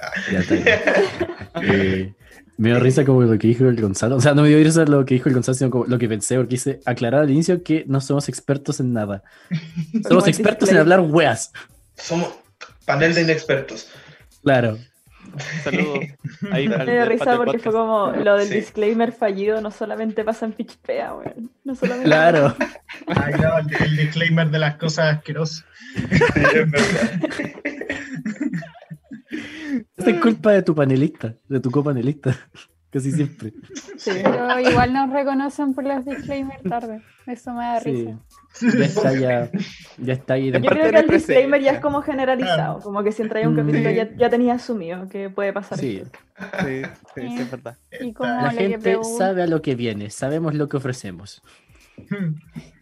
[0.00, 0.12] Ah.
[0.30, 0.54] Ya está.
[1.62, 2.14] Eh,
[2.58, 4.16] me dio risa como lo que dijo el Gonzalo.
[4.16, 6.08] O sea, no me dio risa lo que dijo el Gonzalo, sino como lo que
[6.08, 9.22] pensé, porque hice aclarar al inicio que no somos expertos en nada.
[10.08, 10.80] Somos expertos en disclaimer.
[10.80, 11.52] hablar weas.
[11.96, 12.28] Somos
[12.84, 13.88] panel de inexpertos.
[14.42, 14.78] Claro.
[15.64, 15.98] Saludos.
[16.52, 18.54] Ahí Me dio risa porque fue como lo del Sí.
[18.56, 21.50] disclaimer fallido no solamente pasa en Pitchpea, weón.
[21.64, 22.54] No solamente Claro.
[23.06, 25.64] Ah, claro, el, el disclaimer de las cosas asquerosas.
[25.94, 26.02] Sí,
[26.54, 27.20] es verdad.
[29.96, 32.36] Esta es culpa de tu panelista, de tu copanelista.
[32.90, 33.54] Casi siempre.
[33.96, 34.10] Sí.
[34.22, 37.00] Pero igual nos reconocen por los disclaimers tarde.
[37.26, 37.90] Eso me da Sí.
[37.90, 38.18] risa.
[38.78, 39.50] Ya está ya.
[39.96, 43.02] Ya está ahí de Yo creo que el la disclaimer ya es como generalizado, como
[43.02, 46.02] que si entra un capítulo ya, ya tenía asumido que puede pasar Sí.
[46.02, 46.18] esto.
[46.66, 46.82] Sí,
[47.14, 47.78] sí, sí, es verdad.
[47.98, 51.40] Y como La gente pregunto, sabe a lo que viene, sabemos lo que ofrecemos.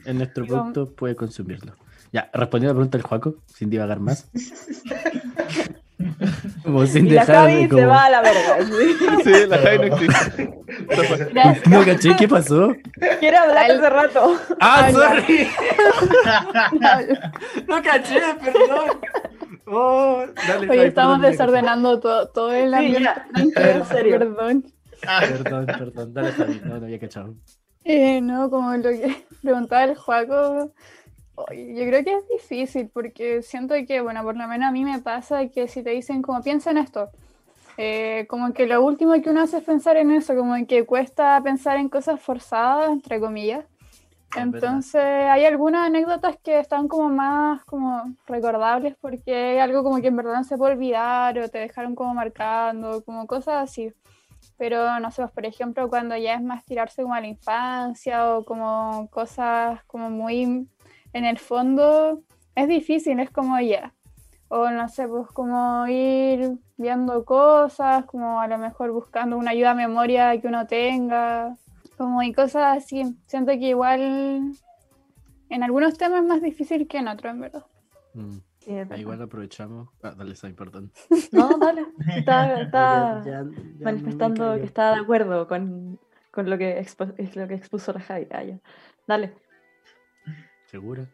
[0.06, 1.74] En nuestro Digo- producto puede consumirlo.
[2.12, 4.28] Ya, respondiendo a la pregunta del Juaco, sin divagar más.
[6.64, 8.58] como sin Y la Javi se va a la verga.
[8.64, 8.96] ¿sí?
[9.24, 10.54] Sí, la Javi no existe.
[11.68, 12.74] No caché, ¿qué pasó?
[13.18, 14.36] Quiere hablar hace rato.
[14.60, 15.48] ¡Ah, Ay, sorry!
[17.68, 19.00] no caché, perdón.
[19.66, 23.10] Oh, dale, Hoy Javi, estamos perdón, desordenando todo, todo el Sí, ambiente.
[23.56, 24.18] En serio.
[24.18, 24.64] Perdón.
[25.02, 26.60] Perdón, perdón, dale, Javi.
[26.64, 27.34] No, no había cachado.
[27.84, 30.72] Eh, no, como lo que preguntaba el Juaco,
[31.36, 34.98] yo creo que es difícil porque siento que, bueno, por lo menos a mí me
[35.00, 37.10] pasa que si te dicen como piensa en esto,
[37.76, 41.40] eh, como que lo último que uno hace es pensar en eso, como que cuesta
[41.42, 43.64] pensar en cosas forzadas, entre comillas.
[44.32, 50.00] Es Entonces hay algunas anécdotas que están como más como recordables porque hay algo como
[50.00, 53.92] que en verdad no se puede olvidar o te dejaron como marcando, como cosas así.
[54.56, 58.36] Pero no sé, pues, por ejemplo, cuando ya es más tirarse como a la infancia
[58.36, 60.68] o como cosas como muy
[61.12, 62.22] en el fondo,
[62.54, 63.92] es difícil, es como ya.
[64.48, 69.70] O no sé, pues como ir viendo cosas, como a lo mejor buscando una ayuda
[69.72, 71.56] a memoria que uno tenga,
[71.96, 73.02] como y cosas así.
[73.26, 74.52] Siento que igual
[75.48, 77.64] en algunos temas es más difícil que en otros, en verdad.
[78.14, 78.38] Mm.
[78.60, 78.96] Sí, es verdad.
[78.98, 79.88] Igual aprovechamos.
[80.02, 80.90] Ah, dale, Sai, perdón.
[81.32, 81.86] No, dale.
[82.16, 85.98] Está, está Ya- ya- ya me manifestando que está de acuerdo con,
[86.32, 88.26] con lo, que expo- es lo que expuso la Javi.
[88.30, 88.58] Ah, ya.
[89.06, 89.32] Dale.
[90.70, 91.04] ¿Segura?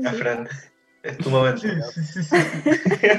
[0.00, 0.46] Ya, Fran,
[1.02, 1.62] es tu momento.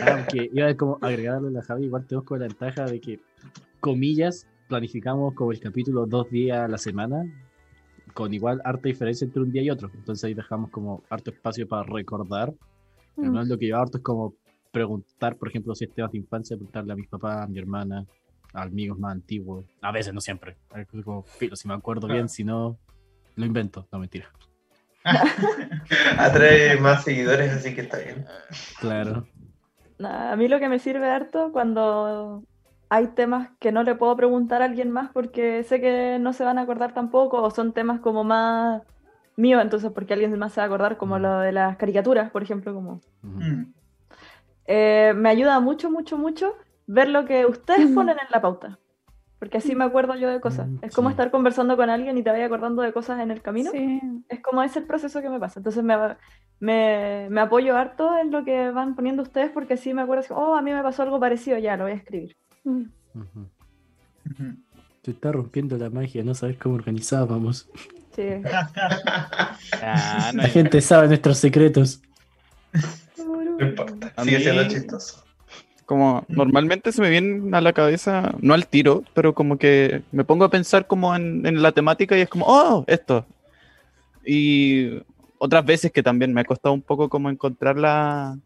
[0.01, 3.01] Ah, porque iba a como agregarle a la Javi, igual tenemos con la ventaja de
[3.01, 3.19] que,
[3.81, 7.25] comillas, planificamos como el capítulo dos días a la semana,
[8.13, 9.91] con igual harta diferencia entre un día y otro.
[9.93, 12.53] Entonces ahí dejamos como harto espacio para recordar.
[13.17, 13.49] Al Mm.
[13.49, 14.35] lo que yo harto es como
[14.71, 18.05] preguntar, por ejemplo, si es temas de infancia, preguntarle a mis papás, a mi hermana,
[18.53, 19.65] a amigos más antiguos.
[19.81, 20.55] A veces, no siempre.
[20.69, 22.77] A ver, Como, filo, si me acuerdo bien, si no,
[23.35, 23.87] lo invento.
[23.91, 24.31] No, mentira.
[26.17, 28.25] Atrae más seguidores, así que está bien.
[28.79, 29.27] Claro.
[29.99, 32.43] Nah, A mí lo que me sirve harto cuando
[32.89, 36.43] hay temas que no le puedo preguntar a alguien más porque sé que no se
[36.43, 38.81] van a acordar tampoco o son temas como más
[39.35, 41.21] míos, entonces porque alguien más se va a acordar como Mm.
[41.21, 43.01] lo de las caricaturas, por ejemplo, como.
[43.23, 43.73] Mm.
[44.65, 46.55] Eh, me ayuda mucho, mucho, mucho
[46.85, 47.95] ver lo que ustedes Ujú.
[47.95, 48.79] ponen en la pauta.
[49.39, 50.67] Porque así me acuerdo yo de cosas.
[50.67, 51.13] Mm, Es como sí.
[51.13, 53.69] estar conversando con alguien y te vaya acordando de cosas en el camino.
[53.71, 54.01] Sí.
[54.29, 55.59] Es como ese el proceso que me pasa.
[55.59, 55.95] Entonces me,
[56.59, 60.33] me, me apoyo harto en lo que van poniendo ustedes porque así me acuerdo, así,
[60.35, 62.35] oh, a mí me pasó algo parecido, ya, lo voy a escribir.
[62.63, 62.83] Mm.
[65.03, 67.69] Se está rompiendo la magia, no sabes cómo organizábamos.
[68.15, 68.23] Sí.
[69.81, 72.01] Ah, no La gente sabe nuestros secretos.
[73.15, 75.26] No importa, sigue siendo chistoso.
[75.87, 80.25] Como normalmente se me viene a la cabeza, no al tiro, pero como que me
[80.25, 83.25] pongo a pensar como en, en la temática y es como, oh, esto.
[84.25, 85.01] Y
[85.37, 88.37] otras veces que también me ha costado un poco como encontrarla,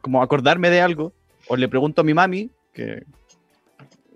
[0.00, 1.14] como acordarme de algo,
[1.48, 3.04] o le pregunto a mi mami, que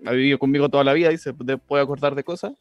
[0.05, 2.53] ha vivido conmigo toda la vida y se puede acordar de cosas.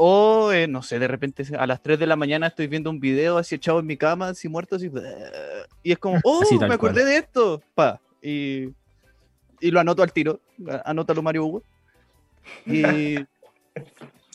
[0.00, 3.00] O, eh, no sé, de repente a las 3 de la mañana estoy viendo un
[3.00, 4.90] video así echado en mi cama, así muerto, así.
[5.82, 7.06] Y es como, oh, me acordé cual.
[7.06, 7.62] de esto.
[7.74, 8.00] Pa.
[8.22, 8.68] Y,
[9.60, 10.40] y lo anoto al tiro.
[10.84, 11.62] Anótalo Mario Hugo.
[12.66, 13.16] Y,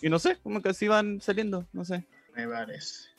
[0.01, 2.03] y no sé, como que así van saliendo, no sé.
[2.35, 3.09] Me parece.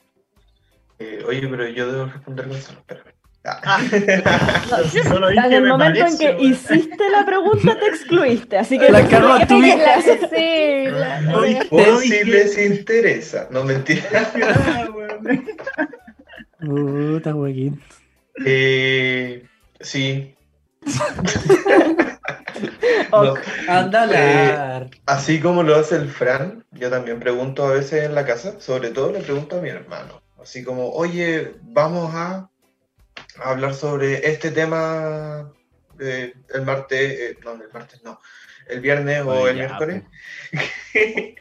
[0.99, 3.11] Eh, oye, pero yo debo responder Gonzalo, espérame.
[3.47, 3.79] Ah.
[5.07, 8.89] Solo dije, En el me momento en que hiciste la pregunta te excluiste, así que...
[8.91, 10.01] La cagó ¿qué tu te- hija.
[10.01, 14.03] Sí, la- No la- dije- Por si les interesa, no mentira.
[14.41, 14.87] Ah.
[16.65, 17.33] Puta.
[18.45, 19.45] Eh,
[19.79, 20.34] sí.
[24.11, 24.89] Eh.
[25.05, 28.89] Así como lo hace el Fran, yo también pregunto a veces en la casa, sobre
[28.89, 32.49] todo le pregunto a mi hermano, así como, oye, vamos a
[33.43, 35.49] hablar sobre este tema
[35.99, 38.19] eh, el martes, eh, no, el martes no,
[38.67, 40.03] el viernes o Oye, el miércoles.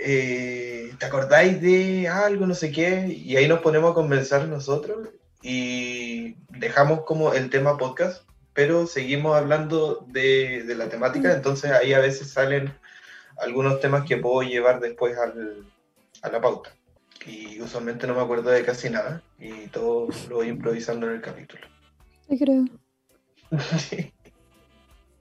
[0.00, 3.06] Eh, ¿Te acordáis de algo, no sé qué?
[3.06, 5.08] Y ahí nos ponemos a conversar nosotros
[5.40, 11.92] y dejamos como el tema podcast, pero seguimos hablando de, de la temática, entonces ahí
[11.92, 12.72] a veces salen
[13.38, 15.64] algunos temas que puedo llevar después al-
[16.22, 16.70] a la pauta.
[17.26, 21.20] Y usualmente no me acuerdo de casi nada y todo lo voy improvisando en el
[21.20, 21.66] capítulo.
[22.28, 22.64] Te creo.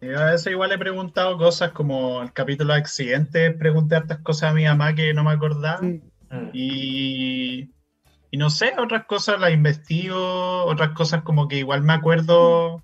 [0.01, 4.51] Yo a veces igual he preguntado cosas como el capítulo de accidentes, pregunté hartas cosas
[4.51, 5.81] a mi mamá que no me acordaba.
[5.81, 6.01] Mm.
[6.51, 7.69] Y,
[8.31, 12.83] y no sé, otras cosas las investigo, otras cosas como que igual me acuerdo,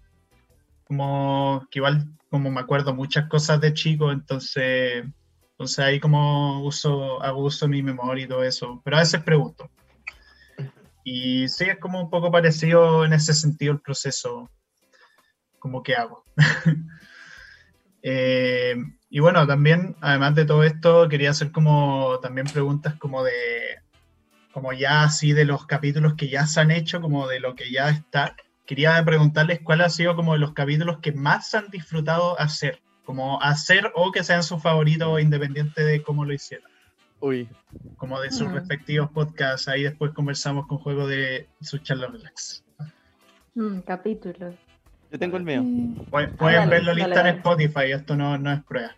[0.89, 5.05] como que igual como me acuerdo muchas cosas de chico, entonces,
[5.51, 9.21] entonces ahí como uso, hago uso de mi memoria y todo eso, pero a veces
[9.21, 9.69] pregunto.
[11.03, 14.49] Y sí, es como un poco parecido en ese sentido el proceso,
[15.59, 16.23] como que hago.
[18.01, 18.77] Eh,
[19.09, 23.33] y bueno, también, además de todo esto, quería hacer como también preguntas como de,
[24.53, 27.69] como ya así de los capítulos que ya se han hecho, como de lo que
[27.69, 28.37] ya está.
[28.69, 33.41] Quería preguntarles cuál ha sido como de los capítulos que más han disfrutado hacer, como
[33.41, 36.69] hacer o que sean sus favoritos independiente de cómo lo hicieron.
[37.19, 37.49] Uy,
[37.97, 38.53] como de sus Mm.
[38.53, 39.67] respectivos podcasts.
[39.67, 42.63] Ahí después conversamos con juego de su charla relax.
[43.55, 44.53] Mm, capítulos.
[45.11, 45.61] yo tengo el mío.
[45.65, 47.35] Eh, Pueden, pueden dale, verlo dale, lista en.
[47.37, 48.91] Spotify, esto no, no es prueba.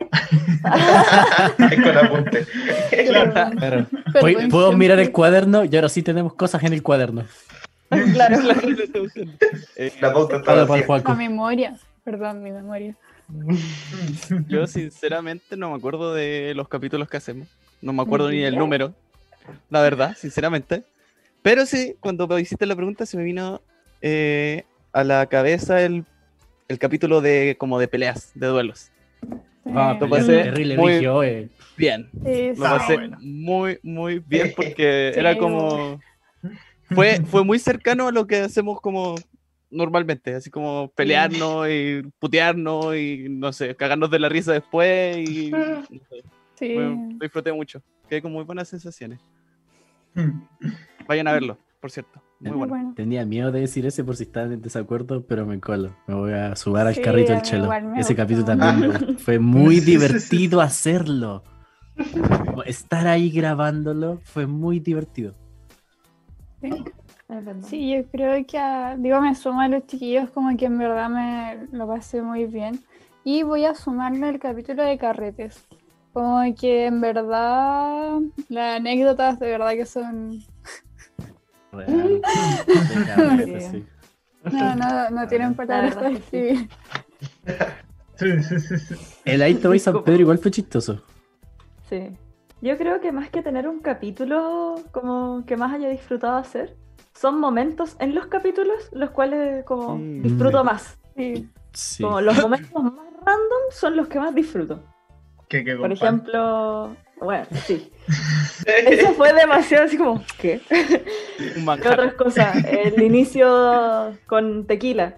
[1.72, 2.46] Es con apunte.
[2.90, 3.88] Claro.
[4.50, 7.24] Puedo- mirar el cuaderno y ahora sí tenemos cosas en el cuaderno.
[8.14, 8.38] claro.
[9.76, 11.10] Eh, La pauta está Para, para el vacía.
[11.10, 11.78] La memoria.
[12.04, 12.96] Perdón, mi memoria.
[14.48, 17.48] yo sinceramente no me acuerdo de los capítulos que hacemos.
[17.82, 18.94] No me acuerdo ni del número.
[19.70, 20.84] La verdad, sinceramente.
[21.42, 23.62] Pero sí, cuando me hiciste la pregunta se me vino
[24.02, 24.64] eh,
[24.94, 26.06] a la cabeza el,
[26.68, 28.92] el capítulo de como de peleas, de duelos.
[29.64, 30.94] Vamos a Lo pasé terrible muy-
[31.26, 31.50] eh.
[31.78, 32.10] Bien.
[32.26, 33.18] Sí, Lo Ah, pasé bueno.
[33.22, 35.20] muy, muy bien porque Sí.
[35.20, 36.00] era como...
[36.94, 39.16] Fue, fue muy cercano a lo que hacemos como
[39.70, 45.50] normalmente, así como pelearnos y putearnos y no sé, cagarnos de la risa después y
[45.52, 46.24] no sé,
[46.56, 46.76] sí.
[46.76, 47.82] lo disfruté mucho.
[48.10, 49.20] Quedé con muy buenas sensaciones.
[51.08, 52.22] Vayan a verlo, por cierto.
[52.40, 52.68] Muy bueno.
[52.68, 52.94] bueno.
[52.96, 55.96] Tenía miedo de decir ese por si estaban en desacuerdo, pero me colo.
[56.08, 57.72] Me voy a subir al Sí, carrito del chelo.
[57.72, 58.16] Ese gustó.
[58.16, 59.18] capítulo también me gustó.
[59.20, 61.44] Fue muy divertido hacerlo.
[62.66, 65.36] Estar ahí grabándolo fue muy divertido.
[66.62, 67.56] Es verdad.
[67.62, 71.10] Sí, yo creo que, a- digo, me sumo a los chiquillos como que en verdad
[71.10, 72.84] me lo pasé muy bien.
[73.24, 75.64] Y voy a sumarme el capítulo de carretes.
[76.14, 80.40] Como que en verdad las anécdotas de verdad que son...
[81.72, 82.22] Real.
[83.46, 83.86] Sí.
[84.52, 86.68] No, no, no tienen palabras La para que
[88.18, 88.28] sí.
[89.24, 91.04] El Ahí te voy San Pedro igual fue chistoso.
[91.90, 92.10] Sí.
[92.62, 96.76] Yo creo que más que tener un capítulo como que más haya disfrutado hacer,
[97.14, 100.22] son momentos en los capítulos los cuales como Mm.
[100.22, 100.98] disfruto más.
[101.16, 101.50] Sí.
[101.74, 102.04] Sí.
[102.04, 102.94] Como los momentos más
[103.26, 104.84] random son los que más disfruto.
[105.50, 107.92] Que, que Por ejemplo, bueno, sí.
[108.66, 110.62] Eso fue demasiado así como, ¿qué?
[111.58, 112.64] Un ¿Qué otras cosas?
[112.66, 115.16] El inicio con tequila.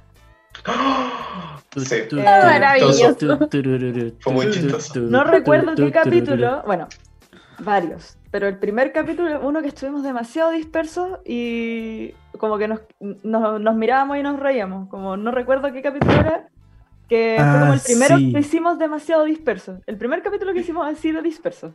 [1.76, 1.96] Sí.
[2.26, 3.50] Ah, maravilloso.
[4.20, 5.00] Fue muy chistoso.
[5.02, 6.88] No recuerdo qué capítulo, bueno,
[7.60, 12.82] varios, pero el primer capítulo, uno que estuvimos demasiado dispersos y como que nos,
[13.24, 16.48] nos, nos mirábamos y nos reíamos, como no recuerdo qué capítulo era,
[17.10, 18.34] que fue como Ah, el primero sí.
[18.34, 21.74] que hicimos demasiado disperso, el primer capítulo que hicimos así de disperso.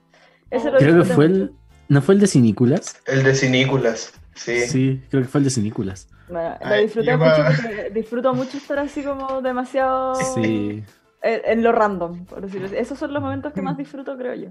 [0.51, 1.43] Ese lo Creo que fue mucho.
[1.43, 1.53] el.
[1.91, 3.01] ¿No fue el de Cinículas?
[3.07, 4.13] El de Cinículas.
[4.35, 4.61] Sí.
[4.67, 6.09] Sí, creo que fue el de Cinículas.
[6.29, 10.83] Bueno, lo Ay, disfruté yo mucho pa- porque disfruto mucho estar así como demasiado Sí.
[11.23, 12.77] en, en lo random, por decirlo así.
[12.77, 14.49] Esos son los momentos que más disfruto, creo yo.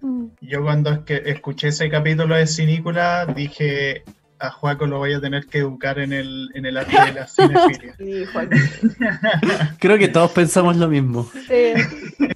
[0.00, 0.26] Mm.
[0.40, 4.02] Yo cuando es que escuché ese capítulo de Cinícula dije
[4.38, 7.26] a Juaco lo voy a tener que educar en el, en el arte de la
[7.28, 7.94] cinefilia.
[9.78, 11.30] Creo que todos pensamos lo mismo.
[11.46, 11.74] Sí,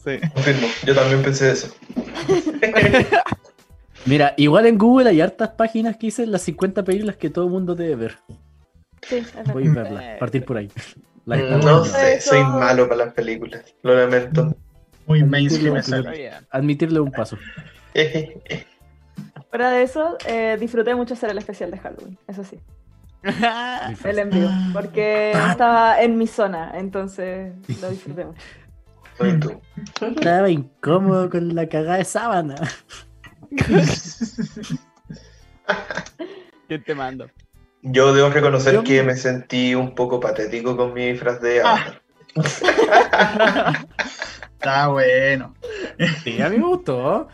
[0.04, 0.18] Sí.
[0.34, 0.68] Confirmo.
[0.84, 1.74] Yo también pensé eso.
[4.06, 7.74] Mira, igual en Google hay hartas páginas que dicen las 50 películas que todo mundo
[7.74, 8.18] debe ver.
[9.08, 9.22] sí.
[9.50, 10.70] Voy a verlas, partir por ahí.
[11.24, 13.62] No sé, soy malo para las películas.
[13.82, 14.54] Lo lamento.
[15.06, 15.76] Muy mainstream.
[16.50, 17.36] Admitirle un paso.
[19.50, 22.58] Fuera de eso, eh, disfruté mucho hacer el especial de Halloween, eso sí,
[24.04, 28.24] el en vivo, porque estaba en mi zona, entonces lo disfruté
[29.18, 29.60] mucho.
[30.00, 32.56] Estaba incómodo con la cagada de sábana.
[36.66, 37.30] ¿Quién te mando?
[37.82, 42.00] Yo debo reconocer Yo- que me sentí un poco patético con mi disfraz de Ah.
[44.64, 45.54] Está bueno.
[46.22, 47.28] Sí, a mí me gustó.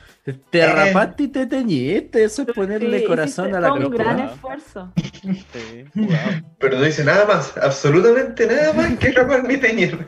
[0.51, 0.67] Te Eh.
[0.67, 2.25] rapaste y te teñiste.
[2.25, 4.93] Eso es ponerle Sí, corazón a la un gran esfuerzo.
[4.97, 6.31] Sí, jugado.
[6.59, 10.07] Pero no dice nada más, absolutamente nada más que raparme y teñirme.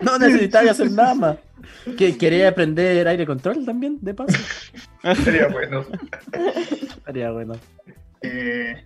[0.00, 1.36] No necesitaba hacer nada más.
[1.98, 4.38] ¿Que, ¿Quería aprender aire control también, de paso?
[5.24, 5.84] Sería bueno.
[6.96, 7.54] Estaría bueno.
[8.22, 8.82] Eh,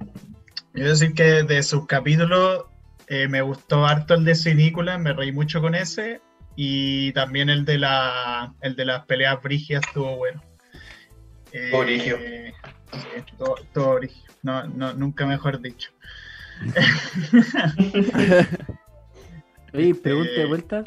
[0.75, 2.65] yo decir que de sus capítulos
[3.09, 6.21] eh, me gustó harto el de Cinícula, me reí mucho con ese.
[6.57, 10.43] Y también el de la el de las peleas brigias estuvo bueno.
[11.53, 12.13] Eh, Todo sí,
[13.39, 14.31] todo, todo brigio.
[14.43, 15.91] No, no, nunca mejor dicho.
[19.75, 20.85] Oye, pregunta de vuelta.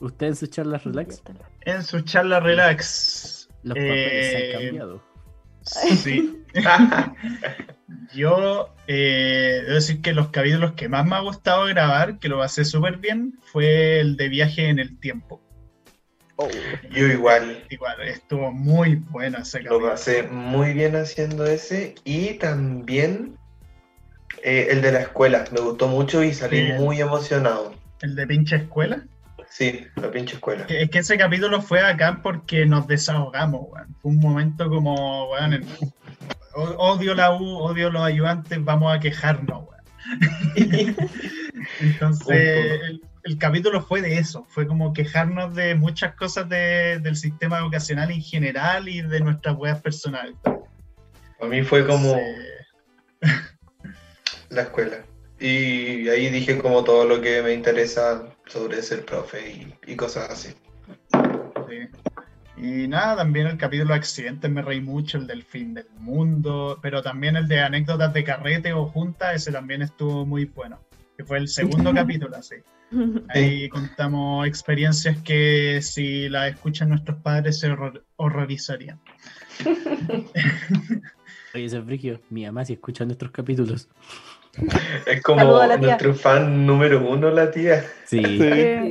[0.00, 1.22] ¿Usted en sus charlas relax?
[1.62, 3.48] En su charla relax.
[3.62, 5.02] Los papeles se eh, han cambiado.
[5.64, 6.38] Sí.
[8.14, 12.38] Yo eh, debo decir que los capítulos que más me ha gustado grabar, que lo
[12.38, 15.40] pasé súper bien, fue el de viaje en el tiempo.
[16.90, 19.90] Yo igual Igual, estuvo muy bueno ese lo capítulo.
[19.92, 23.36] pasé muy bien haciendo ese y también
[24.42, 25.44] eh, el de la escuela.
[25.52, 26.72] Me gustó mucho y salí Sí.
[26.78, 27.74] muy emocionado.
[28.00, 29.04] El de pinche escuela.
[29.54, 30.64] Sí, la pinche escuela.
[30.68, 33.94] Es que ese capítulo fue acá porque nos desahogamos, weón.
[34.00, 35.66] Fue un momento como, weón, el-
[36.54, 39.82] odio la U, odio los ayudantes, vamos a quejarnos, weón.
[41.80, 47.16] Entonces, el, el capítulo fue de eso, fue como quejarnos de muchas cosas de- del
[47.16, 50.34] sistema educacional en general y de nuestras weas personales.
[50.46, 52.66] A mí fue como Entonces,
[54.48, 55.04] la escuela.
[55.38, 59.50] Y ahí dije como todo lo que me interesa sobre ser profe
[59.86, 60.48] y, y cosas así.
[61.68, 61.88] Sí.
[62.56, 66.78] Y nada, también el capítulo de accidentes me reí mucho, el del fin del mundo,
[66.82, 70.78] pero también el de anécdotas de carrete o junta, ese también estuvo muy bueno,
[71.16, 72.56] que fue el segundo capítulo, así.
[73.30, 79.00] Ahí contamos experiencias que si las escuchan nuestros padres se horror- horrorizarían.
[81.54, 82.20] Oye, ese es.
[82.30, 83.88] Mi mamá si escucha nuestros capítulos.
[85.06, 85.42] Es como
[85.78, 87.84] nuestro fan número uno, la tía.
[88.04, 88.22] Sí.
[88.22, 88.38] Sí.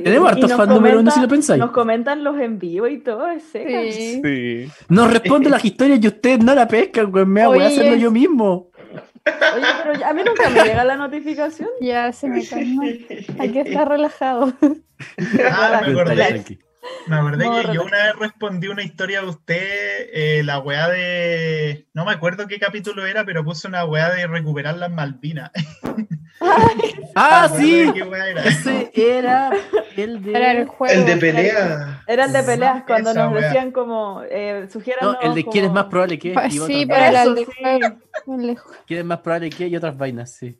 [0.02, 1.58] Tenemos hartos fans número uno si lo comentan- pensáis.
[1.60, 3.80] Nos comentan los en vivo y todo, es seca.
[3.92, 4.20] Sí.
[4.24, 4.68] Sí.
[4.88, 7.24] Nos responde las historias y ustedes no la pescan, güey.
[7.26, 8.70] Me voy a hacerlo es- yo mismo.
[9.24, 11.68] Oye, pero ya- a mí nunca me llega la notificación.
[11.80, 12.82] Ya se me calmó.
[13.38, 14.52] Hay que estar relajado.
[14.60, 16.44] Ah, me acordé.
[17.06, 20.88] Me acordé No, que yo una vez respondí una historia de usted, eh, la weá
[20.88, 21.86] de...
[21.94, 25.50] No me acuerdo qué capítulo era, pero puse una weá de recuperar las Malvinas.
[27.14, 27.90] Ah, sí.
[27.94, 28.42] qué weá era.
[28.42, 29.50] Ese era
[29.96, 30.30] el de.
[30.30, 30.92] Era el juego.
[30.92, 32.02] El de pelea.
[32.06, 34.68] Era el de peleas, cuando Esa nos decían como, eh,
[35.00, 36.34] No, el de quién es más probable que.
[36.50, 37.46] Sí, pero era el de.
[38.86, 40.32] ¿Quién es más probable que y otras vainas?
[40.32, 40.58] Sí.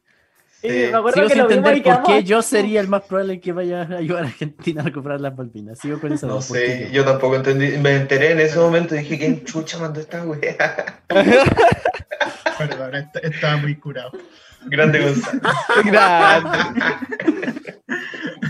[0.63, 0.69] Sí.
[0.69, 3.03] me acuerdo Sigo que sin lo vimos y entender por qué yo sería el más
[3.03, 5.79] probable que vaya a ayudar a Argentina a recuperar las Malvinas.
[5.81, 7.77] Sigo con esa No duda, ¿por qué sé, yo tampoco entendí.
[7.79, 11.03] Me enteré en ese momento y dije, ¿quién chucha mandó esta wea?
[12.59, 14.13] Perdón, est- estaba muy curado.
[14.67, 15.41] Grande Gonzalo.
[15.85, 16.59] Grande.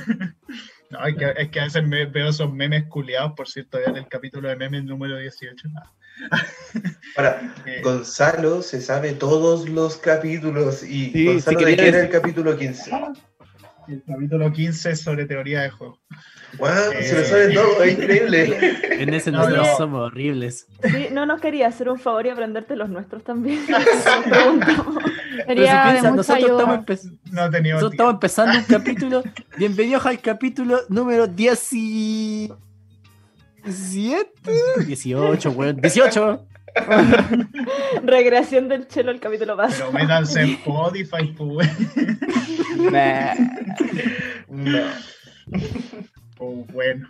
[0.90, 3.90] No, es que, es que a veces me veo esos memes culiados, por cierto, ya
[3.90, 5.68] en el capítulo de memes número 18.
[5.74, 5.90] Ah,
[7.16, 11.89] Ahora, eh, Gonzalo se sabe todos los capítulos y Sí, Gonzalo sí de quería qué
[11.89, 12.91] era el capítulo 15.
[13.89, 15.99] el capítulo 15 es sobre teoría de juego.
[16.59, 16.68] Wow,
[17.01, 17.25] se lo Eh.
[17.25, 18.79] sabe todo, es increíble.
[19.03, 19.77] En ese No, nosotros no.
[19.77, 20.66] somos horribles.
[20.85, 23.61] Sí, no nos quería hacer un favor y aprenderte los nuestros también.
[25.33, 29.23] Si piensas, nosotros estamos, empe- No nosotros estamos empezando un capítulo.
[29.57, 32.53] Bienvenidos al capítulo número 10 y...
[33.64, 35.76] 17, 18, weón.
[35.80, 36.46] 18.
[38.02, 39.90] Recreación del chelo el capítulo pasado.
[39.92, 41.68] Pero métanse en Spotify, pues.
[42.90, 43.34] Nah.
[44.48, 44.78] No.
[46.36, 47.08] Pues bueno.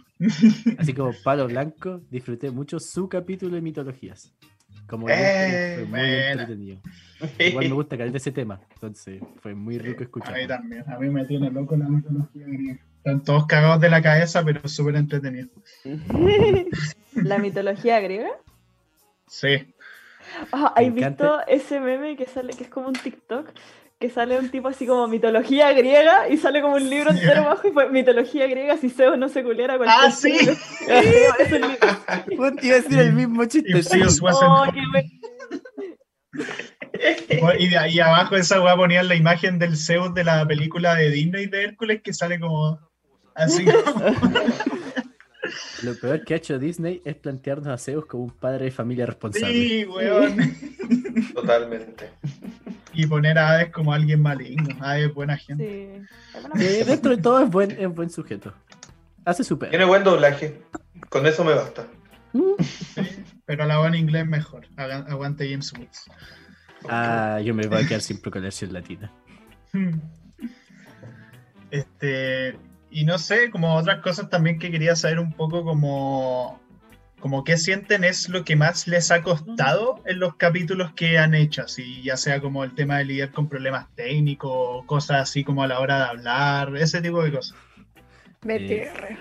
[0.78, 4.32] Así como Palo Blanco, disfruté mucho su capítulo de mitologías.
[4.86, 6.30] Como Eh, fue muy buena.
[6.32, 6.80] entretenido.
[7.38, 10.84] Igual me gusta caer de ese tema, entonces fue muy rico A mí también.
[10.90, 12.80] A mí me tiene loco la mitología griega.
[13.04, 15.50] Están todos cagados de la cabeza, pero súper entretenidos.
[17.14, 18.30] ¿La mitología griega?
[19.26, 19.74] Sí.
[20.52, 23.50] Ah, ¿Has visto ese meme que sale, que es como un TikTok?
[23.98, 27.40] Que sale un tipo así como mitología griega y sale como un libro entero Ya.
[27.42, 30.32] abajo y fue mitología griega si Zeus no se culiera cualquier Ah, sí.
[30.38, 30.52] siglo".
[31.38, 31.76] Es el libro.
[32.62, 33.80] Iba a decir el mismo chiste.
[37.42, 37.52] Oh.
[37.58, 41.10] Y de ahí abajo esa weá ponían la imagen del Zeus de la película de
[41.10, 42.78] Disney de Hércules que sale como
[43.34, 43.64] así.
[43.84, 44.12] como-
[45.82, 49.06] Lo peor que ha hecho Disney es plantearnos a Zeus como un padre de familia
[49.06, 49.52] responsable.
[49.52, 50.36] Sí, weón.
[51.34, 52.10] Totalmente.
[52.94, 54.76] Y poner a Hades como alguien maligno.
[54.80, 56.02] Hades es buena gente.
[56.56, 56.62] Sí.
[56.62, 58.52] Eh, dentro de todo es buen, es buen sujeto.
[59.24, 59.70] Hace su pega.
[59.70, 60.62] Tiene buen doblaje.
[61.08, 61.86] Con eso me basta.
[62.32, 63.02] Sí,
[63.44, 64.66] Pero la voz en inglés mejor.
[64.76, 66.04] Aguante James Woods.
[66.88, 69.12] Ah, yo me voy a quedar siempre con la versión latina.
[71.70, 72.56] Este,
[72.92, 76.60] y no sé, como otras cosas también que quería saber un poco como,
[77.20, 81.34] como qué sienten es lo que más les ha costado en los capítulos que han
[81.34, 85.62] hecho, así ya sea como el tema de lidiar con problemas técnicos, cosas así como
[85.62, 87.56] a la hora de hablar, ese tipo de cosas.
[88.42, 89.16] BTR.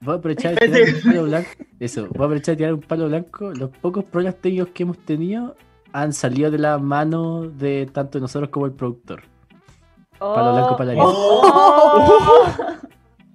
[0.00, 1.50] Voy a aprovechar de tirar un palo blanco.
[1.78, 3.52] Eso, voy a aprovechar de tirar un palo blanco.
[3.52, 5.56] Los pocos problemas técnicos que hemos tenido
[5.92, 9.22] han salido de la mano de tanto nosotros como el productor.
[10.18, 12.52] Palo blanco para la Oh.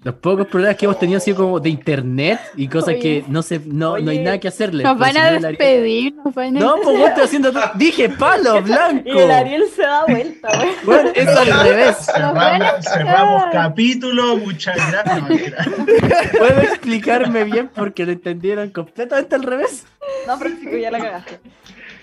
[0.03, 2.99] Los pocos problemas que hemos tenido han sido como de internet y cosas Oye.
[2.99, 4.83] que no se, no, no hay nada que hacerle.
[4.83, 6.13] Nos van a despedir.
[6.15, 7.51] Nos van a No, pues vos estoy haciendo.
[7.51, 9.09] todo- Dije palo blanco.
[9.09, 10.69] Y el Ariel se da vuelta, güey.
[10.83, 11.97] Bueno, es al revés.
[12.05, 15.67] Cerramos, cerramos capítulo, muchas gracias.
[16.37, 19.85] Puedo explicarme bien porque lo entendieron completamente al revés.
[20.27, 21.39] No, pero sí que ya la cagaste.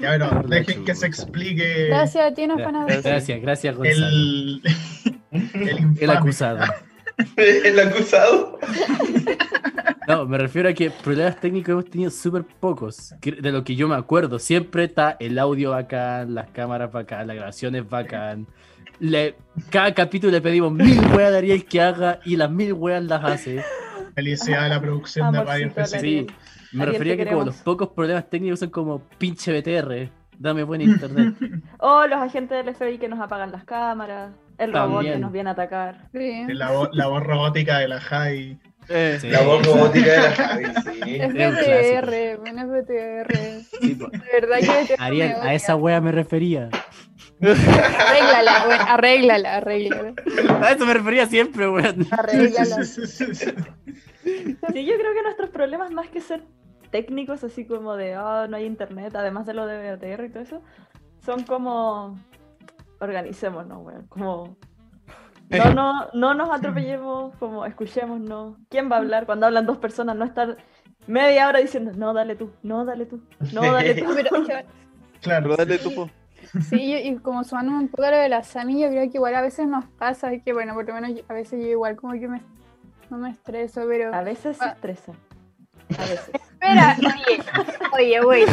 [0.01, 3.13] Ya, bueno, dejen que se explique Gracias a ti nos van a despedir.
[3.13, 4.07] Gracias, gracias, Gonzalo.
[5.31, 6.59] el, el, acusado.
[7.37, 8.59] El acusado.
[10.07, 13.15] No, me refiero a que problemas técnicos hemos tenido súper pocos.
[13.23, 14.39] De lo que yo me acuerdo.
[14.39, 18.47] Siempre está el audio bacán, las cámaras bacán, las grabaciones bacán.
[19.01, 19.35] Le,
[19.71, 23.25] cada capítulo le pedimos mil weas a Ariel que haga y las mil weas las
[23.25, 23.65] hace.
[24.15, 25.99] Felicidad a la producción de Radio Amorcito, F5.
[25.99, 26.27] Ariel.
[26.29, 30.11] Sí, me refería a que como los pocos problemas técnicos son como pinche BTR.
[30.39, 31.35] Dame buen internet.
[31.79, 34.33] O los agentes del FBI que nos apagan las cámaras.
[34.59, 36.09] El robot que nos viene a atacar.
[36.13, 36.45] Sí.
[36.49, 38.59] La, vo- la voz robótica de la Jai.
[38.89, 39.29] Eh, Sí.
[39.31, 41.21] La voz robótica de la Javi, sí.
[41.21, 43.61] FTR, buen FTR.
[43.81, 44.09] Sí, po.
[44.09, 46.69] De verdad que Ariel, a esa wea me refería.
[47.41, 50.15] Arréglala, bueno, arréglala, arréglala.
[50.63, 52.07] A eso me refería siempre, weón.
[52.11, 52.85] Arréglala.
[52.85, 56.43] Sí, yo creo que nuestros problemas, más que ser
[56.91, 60.43] técnicos, así como de, oh, no hay internet, además de lo de BTR y todo
[60.43, 60.63] eso,
[61.25, 62.19] son como,
[63.01, 64.57] organicémonos, weón, como,
[65.51, 68.57] no, no, no nos atropellemos, como, escuchémonos.
[68.71, 70.17] ¿Quién va a hablar cuando hablan dos personas?
[70.17, 70.57] No estar
[71.07, 73.21] media hora diciendo, no, dale tú, no, dale tú,
[73.53, 74.13] no, dale tú.
[74.13, 74.65] Es
[75.21, 75.57] Claro.
[75.57, 76.11] dale tú, po.
[76.69, 79.17] sí, y y como sumando un poco a lo de la Sami, yo creo que
[79.17, 81.97] igual a veces nos pasa que, bueno, por lo menos yo- a veces yo igual
[81.97, 82.43] como que me,
[83.11, 84.15] no me estreso, pero...
[84.15, 85.13] A veces se estresa.
[85.99, 86.31] A veces.
[86.35, 86.97] Espera,
[87.93, 88.45] oye, oye, güey,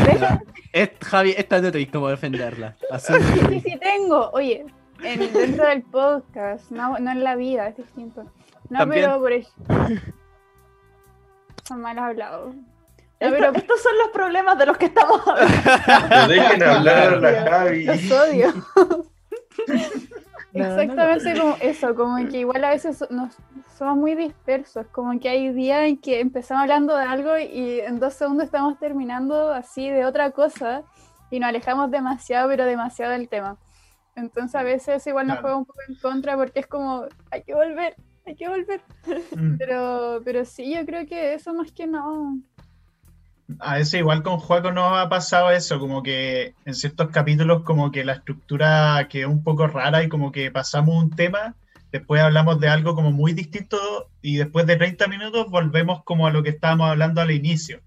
[0.74, 2.76] Es- Javi, esta no tenéis cómo defenderla.
[2.92, 4.66] Así sí, sí, sí tengo, oye,
[5.04, 8.24] en, dentro del podcast, no, no en la vida, es distinto.
[8.70, 9.06] No, También.
[9.06, 9.76] pero por ejemplo...
[11.68, 12.56] Son mal hablados.
[12.56, 12.62] No,
[13.20, 16.16] Esto- pero estos son los problemas de los que estamos hablando.
[16.16, 17.84] No dejen hablar a la Javi.
[17.86, 18.54] los odio.
[20.80, 23.38] Exactamente como eso, como que igual a veces nos,
[23.78, 28.00] somos muy dispersos, como que hay días en que empezamos hablando de algo y en
[28.00, 30.84] dos segundos estamos terminando así de otra cosa
[31.30, 33.58] y nos alejamos demasiado, pero demasiado del tema.
[34.16, 35.42] Entonces a veces igual nos Claro.
[35.42, 37.96] juega un poco en contra porque es como, hay que volver,
[38.26, 38.82] hay que volver.
[39.36, 39.58] Mm.
[39.58, 42.38] Pero, pero sí, yo creo que eso más que no.
[43.60, 47.92] A veces igual con Juaco nos ha pasado eso, como que en ciertos capítulos como
[47.92, 51.56] que la estructura quedó un poco rara y como que pasamos un tema,
[51.92, 56.32] después hablamos de algo como muy distinto y después de 30 minutos volvemos como a
[56.32, 57.82] lo que estábamos hablando al inicio.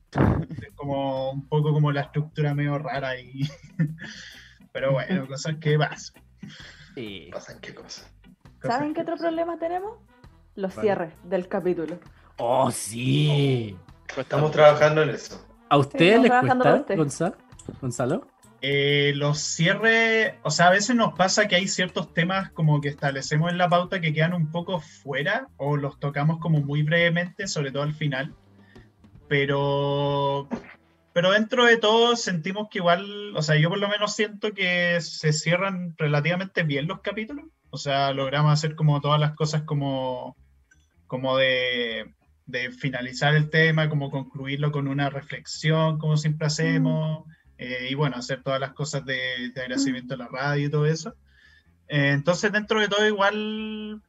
[0.63, 3.49] Es como un poco como la estructura medio rara y...
[4.73, 6.23] Pero bueno, cosas que pasan.
[6.95, 7.29] Sí.
[7.33, 8.03] Pasan qué cosa.
[8.61, 9.99] cosas ¿Saben qué otro problema tenemos?
[10.57, 10.87] Los Vale.
[10.87, 11.99] cierres del capítulo.
[12.39, 13.77] Oh, sí.
[14.17, 15.45] Estamos trabajando en eso.
[15.69, 16.31] ¿A ustedes les
[16.97, 17.35] cuesta?
[17.81, 18.27] Gonzalo?
[18.67, 22.89] Eh, los cierres, o sea, a veces nos pasa que hay ciertos temas como que
[22.89, 27.47] establecemos en la pauta que quedan un poco fuera o los tocamos como muy brevemente,
[27.47, 28.35] sobre todo al final.
[29.29, 30.49] Pero,
[31.13, 34.99] pero dentro de todo sentimos que igual, o sea, yo por lo menos siento que
[35.03, 37.45] se cierran relativamente bien los capítulos.
[37.69, 40.37] O sea, logramos hacer como todas las cosas como,
[41.07, 42.15] como de,
[42.47, 47.25] de finalizar el tema, como concluirlo con una reflexión, como siempre hacemos.
[47.57, 50.87] Eh, y bueno, hacer todas las cosas de, de agradecimiento a la radio y todo
[50.87, 51.15] eso.
[51.89, 54.03] Eh, entonces, dentro de todo, igual,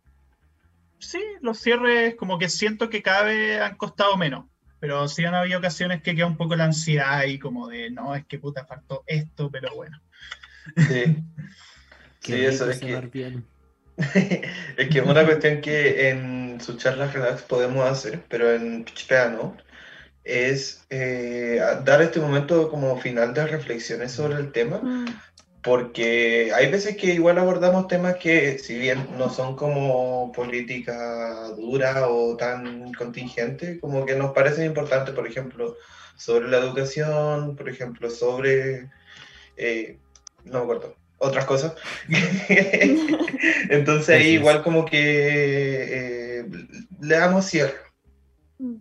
[0.99, 4.45] sí, los cierres como que siento que cada vez han costado menos,
[4.79, 8.15] pero sí han habido ocasiones que queda un poco la ansiedad y como de, no,
[8.15, 10.01] es que puta, faltó esto, pero bueno.
[10.75, 11.17] Sí.
[12.33, 13.45] Eso es que- bien.
[14.77, 19.29] es que es una cuestión que en sus charlas relax podemos hacer, pero en Pichpea
[19.29, 19.55] no,
[20.25, 24.81] es eh, dar este momento como final de reflexiones sobre el tema,
[25.61, 32.07] porque hay veces que igual abordamos temas que, si bien no son como política dura
[32.09, 35.77] o tan contingente, como que nos parecen importantes, por ejemplo,
[36.17, 38.89] sobre la educación, por ejemplo, sobre,
[39.57, 39.99] eh,
[40.43, 41.73] no me acuerdo, otras cosas.
[43.69, 46.45] Entonces ahí igual como que eh,
[47.01, 47.75] le damos cierre.
[48.59, 48.75] Mm.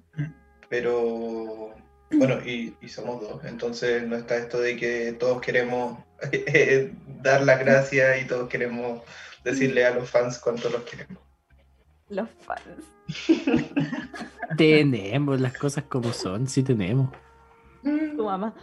[0.68, 1.74] Pero
[2.10, 5.98] bueno, y, y somos dos, entonces no está esto de que todos queremos
[6.32, 9.02] eh, dar las gracias y todos queremos
[9.44, 11.22] decirle a los fans cuánto los queremos.
[12.08, 12.84] Los fans.
[14.56, 17.10] Tenemos las cosas como son, sí tenemos.
[17.82, 18.54] Tu mamá.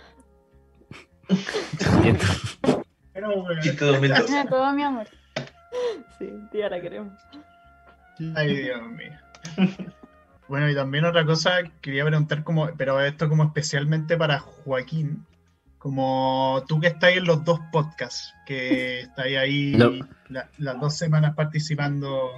[3.13, 3.25] Bien.
[3.27, 4.29] Pero bueno, Chiste 2012.
[4.31, 5.07] Mira, todo mi amor.
[6.17, 7.13] Sí, tía, la queremos.
[8.35, 9.11] ay Dios mío.
[10.47, 15.25] Bueno, y también otra cosa, quería preguntar como, pero esto como especialmente para Joaquín,
[15.77, 19.91] como tú que estás en los dos podcasts, que estáis ahí No.
[20.27, 22.31] la- las dos semanas participando,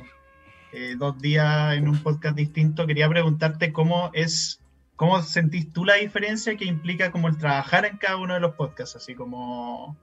[0.74, 4.62] eh, dos días en un podcast distinto, quería preguntarte cómo es,
[4.96, 8.54] cómo sentís tú la diferencia que implica como el trabajar en cada uno de los
[8.54, 9.98] podcasts, así como,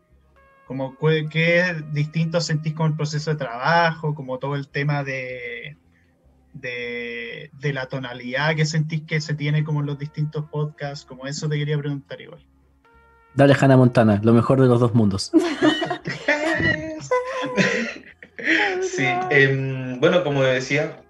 [0.71, 0.97] como
[1.29, 5.77] qué distinto sentís con el proceso de trabajo, como todo el tema de
[6.53, 11.27] de, de la tonalidad que sentís que se tiene como en los distintos podcasts, como
[11.27, 12.47] eso te quería preguntar igual.
[13.35, 15.33] Dale, Hannah Montana, lo mejor de los dos mundos.
[18.83, 21.03] Sí, em, bueno, como decía,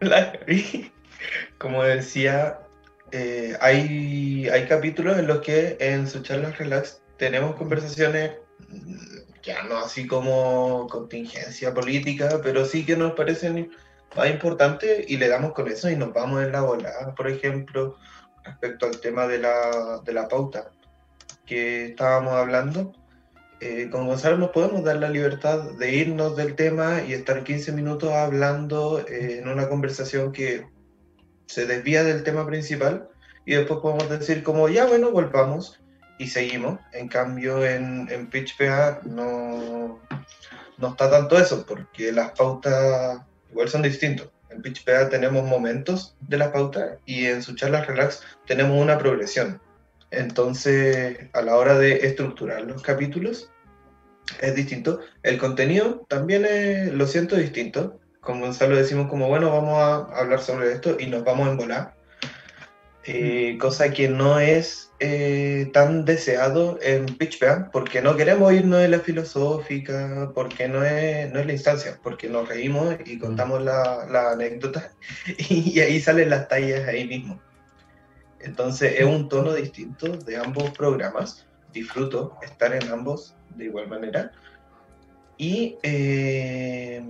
[1.58, 2.60] como decía,
[3.10, 8.32] eh, hay, hay capítulos en los que en sus charlas relax tenemos conversaciones,
[9.42, 13.70] ya no así como contingencia política, pero sí que nos parecen
[14.16, 17.96] más importantes y le damos con eso y nos vamos en la bola, por ejemplo,
[18.44, 20.70] respecto al tema de la, de la pauta
[21.46, 22.92] que estábamos hablando.
[23.60, 27.72] Eh, con Gonzalo nos podemos dar la libertad de irnos del tema y estar 15
[27.72, 30.66] minutos hablando eh, en una conversación que
[31.46, 33.08] se desvía del tema principal
[33.46, 35.80] y después podemos decir como ya bueno, volvamos
[36.18, 36.78] y seguimos.
[36.92, 40.00] En cambio en, en PitchPA no,
[40.78, 44.30] no está tanto eso porque las pautas igual son distintos.
[44.50, 49.60] En PitchPA tenemos momentos de las pautas y en su charla relax tenemos una progresión.
[50.10, 53.50] Entonces, a la hora de estructurar los capítulos,
[54.40, 55.00] es distinto.
[55.22, 57.98] El contenido también es, lo siento distinto.
[58.20, 61.93] Con Gonzalo decimos como, bueno, vamos a hablar sobre esto y nos vamos a embolar.
[63.06, 68.88] Eh, cosa que no es eh, tan deseado en PitchPan, porque no queremos irnos de
[68.88, 74.06] la filosófica, porque no es, no es la instancia, porque nos reímos y contamos la,
[74.10, 74.92] la anécdota
[75.50, 77.40] y ahí salen las tallas ahí mismo.
[78.44, 81.46] Entonces es un tono distinto de ambos programas.
[81.72, 84.32] Disfruto estar en ambos de igual manera.
[85.38, 87.02] Y eh,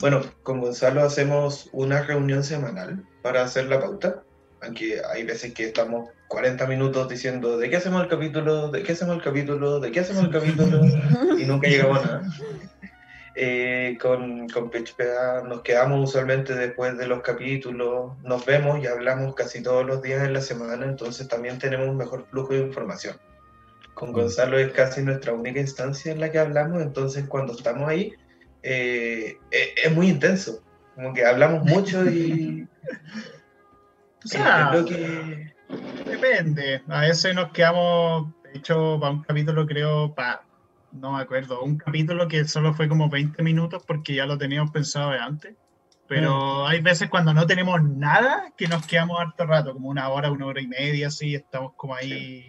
[0.00, 4.24] bueno, con Gonzalo hacemos una reunión semanal para hacer la pauta.
[4.64, 8.92] Aunque hay veces que estamos 40 minutos diciendo de qué hacemos el capítulo, de qué
[8.92, 10.80] hacemos el capítulo, de qué hacemos el capítulo,
[11.38, 12.22] y nunca llegamos a nada.
[13.36, 19.34] Eh, con, con PitchPA nos quedamos usualmente después de los capítulos, nos vemos y hablamos
[19.34, 23.16] casi todos los días en la semana, entonces también tenemos un mejor flujo de información.
[23.94, 28.12] Con Gonzalo es casi nuestra única instancia en la que hablamos, entonces cuando estamos ahí
[28.62, 30.62] eh, es, es muy intenso,
[30.94, 32.68] como que hablamos mucho y...
[34.24, 35.54] O sea, eh, creo que...
[36.10, 36.82] Depende.
[36.88, 40.42] A veces nos quedamos, de hecho, para un capítulo creo, para,
[40.92, 44.70] no me acuerdo, un capítulo que solo fue como 20 minutos porque ya lo teníamos
[44.70, 45.56] pensado de antes.
[46.06, 50.30] Pero hay veces cuando no tenemos nada que nos quedamos harto rato, como una hora,
[50.30, 52.46] una hora y media, así, estamos como ahí.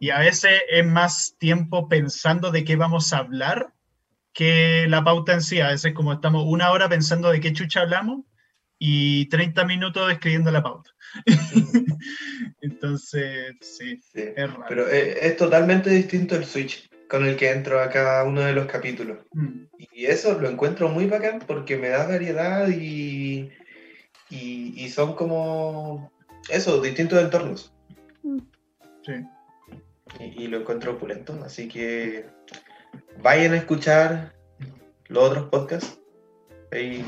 [0.00, 3.72] Y a veces es más tiempo pensando de qué vamos a hablar
[4.32, 5.60] que la pauta en sí.
[5.60, 8.24] A veces como estamos una hora pensando de qué chucha hablamos
[8.84, 10.90] y 30 minutos escribiendo la pauta.
[12.60, 14.64] Entonces, sí, Sí, es raro.
[14.68, 18.52] Pero eh, es totalmente distinto el switch con el que entro a cada uno de
[18.52, 19.18] los capítulos.
[19.34, 19.66] Mm.
[19.92, 23.52] Y eso lo encuentro muy bacán porque me da variedad y,
[24.30, 26.10] y, y son como
[26.48, 27.72] eso, distintos entornos.
[29.06, 29.12] Sí.
[30.18, 31.40] Y, y lo encuentro opulento.
[31.44, 32.26] Así que
[33.22, 34.34] vayan a escuchar
[35.06, 36.00] los otros podcasts.
[36.72, 37.04] Ahí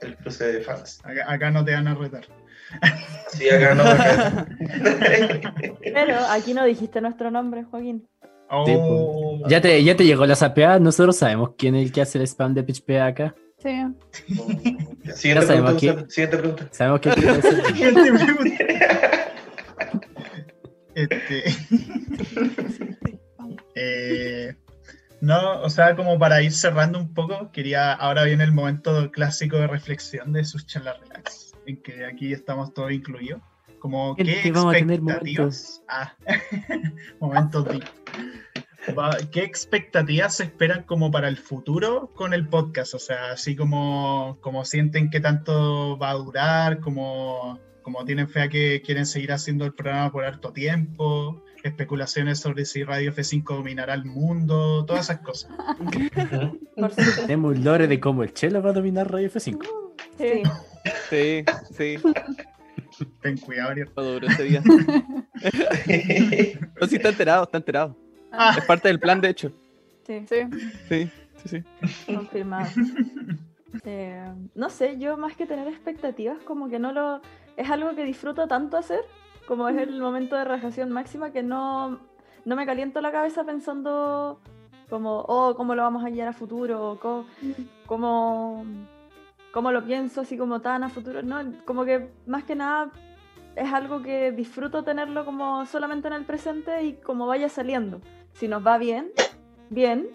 [0.00, 1.00] el cruce de fans.
[1.04, 2.24] Acá, acá no te van a retar.
[3.28, 3.82] Sí, acá no.
[3.84, 4.46] acá-
[5.82, 8.08] Pero aquí no dijiste nuestro nombre, Joaquín.
[8.50, 12.18] Oh, Ya te, ya te llegó la sapeada, nosotros sabemos quién es el que hace
[12.18, 13.34] el spam de PitchPA acá.
[13.58, 13.82] Sí.
[15.14, 16.04] Siguiente pregunta.
[16.08, 16.68] Siguiente pregunta.
[16.70, 17.00] Sabemos
[17.66, 18.64] Siguiente pregunta.
[20.96, 21.42] Este,
[23.74, 24.54] eh,
[25.24, 29.56] no, o sea, como para ir cerrando un poco, quería, ahora viene el momento clásico
[29.56, 33.40] de reflexión de sus charlas relax, en que aquí estamos todos incluidos.
[33.78, 35.82] Como, ¿qué vamos a tener expectativas?
[35.88, 36.14] Ah,
[37.20, 37.66] momentos
[39.30, 42.94] ¿Qué expectativas se esperan como para el futuro con el podcast?
[42.94, 48.42] O sea, así como, como sienten que tanto va a durar, como, como tienen fe
[48.42, 53.56] a que quieren seguir haciendo el programa por harto tiempo, especulaciones sobre si Radio F5
[53.56, 55.50] dominará el mundo, todas esas cosas.
[57.22, 59.66] Tenemos lore de cómo el Chelo va a dominar Radio F5.
[60.18, 60.42] Sí.
[61.08, 61.96] Sí, sí,
[63.22, 63.90] Ten cuidado, Ariel.
[63.90, 64.62] todo duró ese día.
[66.80, 67.96] No, sí, está enterado, está enterado.
[68.30, 68.54] Ah.
[68.56, 69.52] Es parte del plan, de hecho.
[70.06, 70.36] Sí, Sí.
[70.88, 71.10] Sí,
[71.44, 71.64] sí,
[72.06, 72.14] sí.
[72.14, 72.68] confirmado.
[73.84, 77.20] Eh, no sé, yo más que tener expectativas, como que no lo.
[77.56, 79.00] Es algo que disfruto tanto hacer,
[79.46, 82.00] como es el momento de relajación máxima, que no,
[82.44, 84.40] no me caliento la cabeza pensando
[84.88, 87.28] como, oh, cómo lo vamos a guiar a futuro, o
[87.86, 88.64] cómo,
[89.52, 91.22] cómo lo pienso así como tan a futuro.
[91.22, 92.90] No, como que más que nada
[93.56, 98.00] es algo que disfruto tenerlo como solamente en el presente y como vaya saliendo.
[98.32, 99.10] Si nos va bien,
[99.70, 100.08] bien.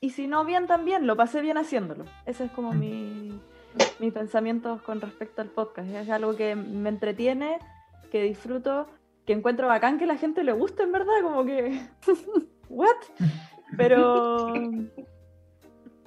[0.00, 2.04] Y si no bien también, lo pasé bien haciéndolo.
[2.26, 3.40] Esa es como mi,
[3.98, 5.88] mis pensamientos con respecto al podcast.
[5.88, 7.58] Es algo que me entretiene,
[8.16, 8.86] que disfruto,
[9.26, 11.80] que encuentro bacán que la gente le guste, en verdad, como que...
[12.68, 12.96] ¿What?
[13.76, 14.52] Pero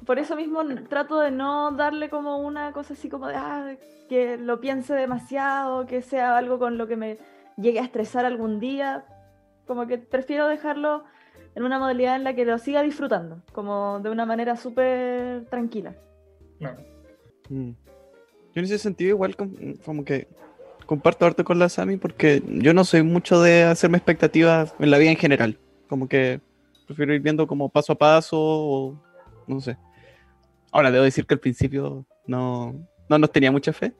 [0.05, 3.75] por eso mismo trato de no darle como una cosa así como de ah,
[4.09, 7.17] que lo piense demasiado, que sea algo con lo que me
[7.57, 9.05] llegue a estresar algún día.
[9.67, 11.03] Como que prefiero dejarlo
[11.55, 15.95] en una modalidad en la que lo siga disfrutando, como de una manera súper tranquila.
[16.57, 16.81] Claro.
[17.49, 17.69] Mm.
[17.69, 19.35] Yo en ese sentido igual
[19.85, 20.27] como que
[20.89, 24.97] comparto harto con la Sami porque yo no soy mucho de hacerme expectativas en la
[24.97, 25.59] vida en general.
[25.87, 26.41] Como que
[26.87, 28.99] prefiero ir viendo como paso a paso o
[29.45, 29.77] no sé.
[30.71, 32.73] Ahora debo decir que al principio no,
[33.07, 33.93] no nos tenía mucha fe.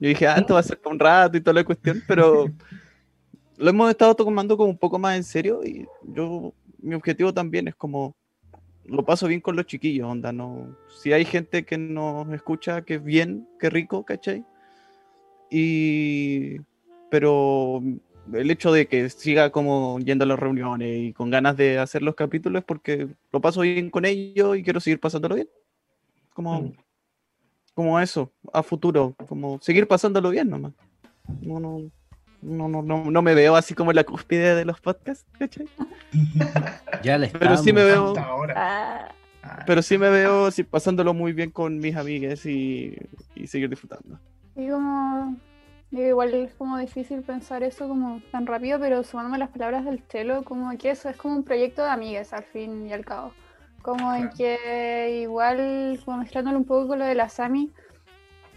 [0.00, 2.46] Yo dije, ah, esto va a ser por un rato y toda la cuestión, pero
[3.58, 7.68] lo hemos estado tomando como un poco más en serio y yo, mi objetivo también
[7.68, 8.16] es como,
[8.86, 12.94] lo paso bien con los chiquillos, onda, no, si hay gente que nos escucha, que
[12.94, 14.46] es bien, que rico, ¿cachai?
[15.54, 16.60] Y,
[17.10, 17.82] pero
[18.32, 22.00] el hecho de que siga como yendo a las reuniones y con ganas de hacer
[22.00, 25.48] los capítulos es porque lo paso bien con ellos y quiero seguir pasándolo bien.
[26.32, 26.72] Como, mm.
[27.74, 30.72] como eso, a futuro, como seguir pasándolo bien nomás.
[31.42, 31.90] No, no,
[32.40, 35.66] no, no, no, no me veo así como en la cúspide de los podcasts, ¿cachai?
[37.02, 38.14] ya le Pero sí me veo.
[38.56, 39.12] Ah.
[39.66, 42.96] Pero sí me veo así, pasándolo muy bien con mis amigues y,
[43.34, 44.18] y seguir disfrutando.
[44.54, 45.36] Y como
[45.90, 50.42] igual es como difícil pensar eso como tan rápido, pero sumándome las palabras del Telo,
[50.44, 53.32] como que eso es como un proyecto de amigas al fin y al cabo.
[53.82, 57.70] Como en que igual, como mezclándolo un poco con lo de la Sami,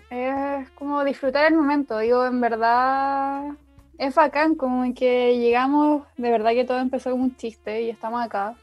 [0.10, 1.98] es como disfrutar el momento.
[1.98, 3.52] Digo, en verdad
[3.98, 7.90] es bacán, como en que llegamos, de verdad que todo empezó como un chiste y
[7.90, 8.56] estamos acá.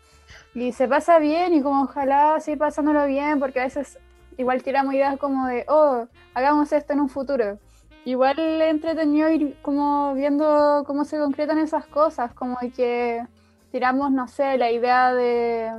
[0.54, 3.98] Y se pasa bien y como ojalá siga pasándolo bien, porque a veces
[4.36, 7.58] igual tiramos ideas como de, oh, hagamos esto en un futuro.
[8.04, 13.24] Igual entretenido ir como viendo cómo se concretan esas cosas, como que
[13.70, 15.70] tiramos, no sé, la idea de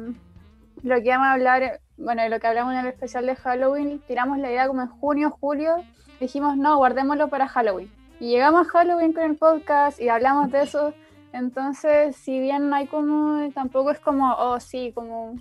[0.84, 4.38] lo que vamos a hablar, bueno, lo que hablamos en el especial de Halloween, tiramos
[4.40, 5.76] la idea como en junio, julio,
[6.20, 7.92] dijimos, no, guardémoslo para Halloween.
[8.20, 10.94] Y llegamos a Halloween con el podcast y hablamos de eso.
[11.34, 15.36] Entonces, si bien no hay como, tampoco es como, oh, sí, como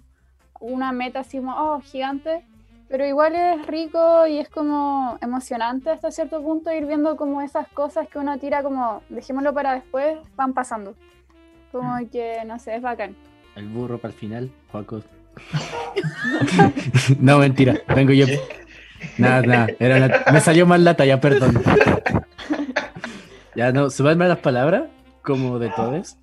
[0.58, 2.44] una meta así como, oh, gigante,
[2.92, 7.66] pero igual es rico y es como emocionante hasta cierto punto ir viendo como esas
[7.68, 10.94] cosas que uno tira como, dejémoslo para después, van pasando.
[11.72, 12.08] Como mm.
[12.10, 13.16] que, no sé, es bacán.
[13.56, 15.00] El burro para el final, Juaco
[17.18, 17.80] no, mentira.
[17.96, 18.26] Vengo yo.
[19.16, 19.68] Nada, nada.
[20.30, 21.62] Me salió mal la talla, perdón.
[23.56, 24.82] ya no, subanme las palabras,
[25.22, 26.18] como de todos.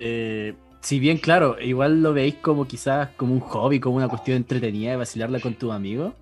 [0.00, 0.54] Eh,
[0.84, 4.90] si bien, claro, igual lo veis como quizás como un hobby, como una cuestión entretenida
[4.90, 6.12] de vacilarla con tu amigo,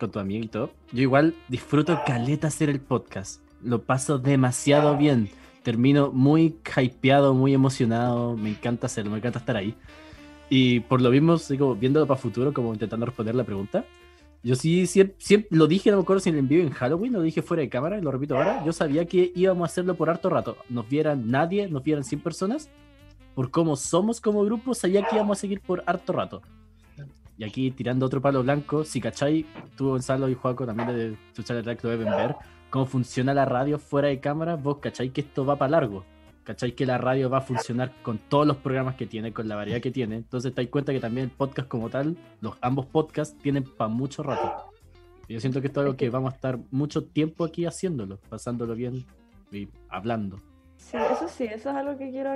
[0.00, 0.72] con tu amigo y todo.
[0.90, 3.40] Yo igual disfruto caleta hacer el podcast.
[3.62, 5.30] Lo paso demasiado bien.
[5.62, 8.36] Termino muy hypeado, muy emocionado.
[8.36, 9.76] Me encanta hacerlo, me encanta estar ahí.
[10.50, 13.84] Y por lo mismo, sigo viéndolo para futuro, como intentando responder la pregunta.
[14.42, 17.22] Yo sí, siempre, lo dije, no me acuerdo si en el envío en Halloween, lo
[17.22, 18.64] dije fuera de cámara y lo repito ahora.
[18.64, 20.56] Yo sabía que íbamos a hacerlo por harto rato.
[20.68, 22.70] Nos vieran nadie, nos vieran 100 personas.
[23.38, 26.42] Por cómo somos como grupo, sabía que íbamos a seguir por harto rato.
[27.36, 31.58] Y aquí tirando otro palo blanco, si cachai, tú Gonzalo y Juaco también de Social
[31.58, 32.34] Attack lo deben ver,
[32.68, 36.04] cómo funciona la radio fuera de cámara, vos cachai que esto va para largo.
[36.42, 36.72] ¿Cachai?
[36.72, 39.80] Que la radio va a funcionar con todos los programas que tiene, con la variedad
[39.80, 40.16] que tiene.
[40.16, 43.86] Entonces te das cuenta que también el podcast como tal, los ambos podcasts tienen para
[43.86, 44.72] mucho rato.
[45.28, 48.74] yo siento que esto es algo que vamos a estar mucho tiempo aquí haciéndolo, pasándolo
[48.74, 49.06] bien
[49.52, 50.40] y hablando.
[50.90, 52.30] Sí, eso sí, eso es algo que quiero.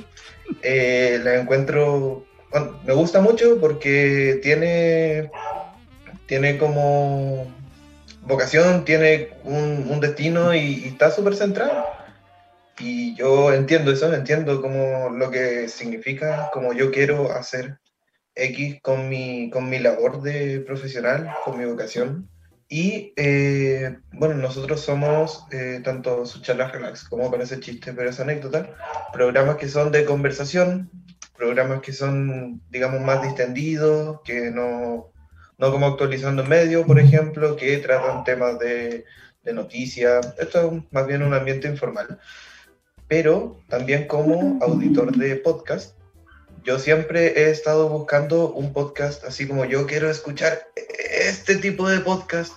[0.63, 5.31] eh, la encuentro, bueno, me gusta mucho porque tiene,
[6.27, 7.53] tiene como
[8.23, 11.85] vocación, tiene un, destino y, está súper centrado.
[12.79, 17.79] Y yo entiendo eso, entiendo como lo que significa, como yo quiero hacer
[18.35, 22.29] X con mi, con mi labor de profesional, con mi vocación.
[22.69, 28.21] Y eh, bueno, nosotros somos eh, tanto su charla relax como parece chiste, pero es
[28.21, 28.77] anécdota,
[29.13, 30.89] programas que son de conversación,
[31.37, 35.13] programas que son, digamos, más distendidos, que no,
[35.61, 39.05] no como actualizando en medio, por ejemplo, que tratan temas de,
[39.43, 40.35] de noticias.
[40.39, 42.19] Esto es más bien un ambiente informal.
[43.09, 45.97] Pero también como auditor de podcast,
[46.65, 50.67] yo siempre he estado buscando un podcast así como yo quiero escuchar
[51.29, 52.53] este tipo de podcast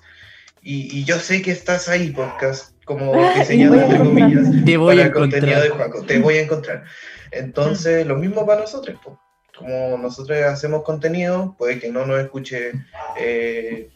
[0.62, 4.32] y, y yo sé que estás ahí, podcast, como diseñado voy a entre encontrar.
[4.32, 5.90] comillas Te voy a para contenido de encontrar.
[5.90, 6.84] Juaco, te voy a encontrar.
[7.32, 9.20] Entonces, lo mismo para nosotros, po.
[9.58, 12.72] Como nosotros hacemos contenido, puede que no nos escuche
[13.18, 13.90] eh,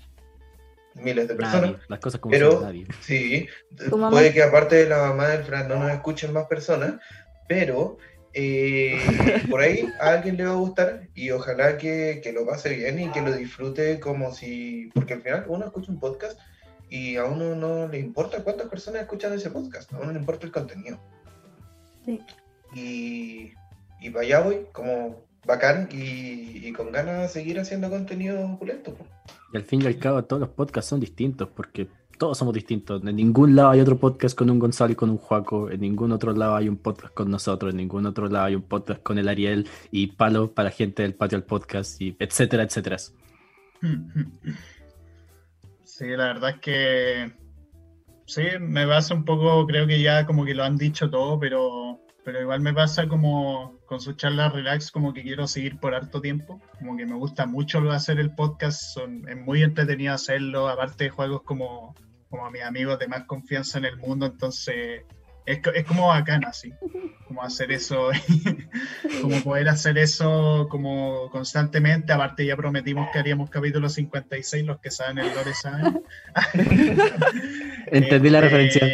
[0.96, 2.88] miles de personas, Nadie, las cosas como pero son nadie.
[3.02, 3.48] sí,
[3.90, 6.96] puede que aparte de la mamá del Fran no nos escuchen más personas,
[7.48, 7.98] pero
[8.34, 9.00] eh,
[9.50, 13.00] por ahí a alguien le va a gustar y ojalá que, que lo pase bien
[13.00, 16.40] y que lo disfrute como si, porque al final uno escucha un podcast
[16.90, 20.46] y a uno no le importa cuántas personas escuchan ese podcast, a uno le importa
[20.46, 21.00] el contenido.
[22.06, 22.22] Sí.
[22.74, 23.54] Y,
[24.00, 28.96] y para allá voy, como bacán y, y con ganas de seguir haciendo contenido opulento.
[29.54, 31.88] Y al fin y al cabo, todos los podcasts son distintos, porque
[32.18, 33.02] todos somos distintos.
[33.04, 35.70] En ningún lado hay otro podcast con un Gonzalo y con un Juaco.
[35.70, 37.72] En ningún otro lado hay un podcast con nosotros.
[37.72, 41.14] En ningún otro lado hay un podcast con el Ariel y Palo para gente del
[41.14, 42.98] patio al podcast, y etcétera, etcétera.
[45.84, 47.32] Sí, la verdad es que
[48.26, 52.00] sí, me pasa un poco, creo que ya como que lo han dicho todo, pero,
[52.28, 56.20] pero igual me pasa como con sus charlas relax, como que quiero seguir por harto
[56.20, 61.06] tiempo, como que me gusta mucho hacer el podcast, son, es muy entretenido hacerlo, aparte
[61.06, 61.96] de juegos como,
[62.30, 65.04] como a mis amigos de más confianza en el mundo, entonces
[65.46, 66.74] es, es como bacán así,
[67.26, 68.10] como hacer eso,
[69.22, 74.92] como poder hacer eso como constantemente, aparte ya prometimos que haríamos capítulo 56, los que
[74.92, 76.04] saben el lore saben.
[77.86, 78.86] Entendí la Este, referencia.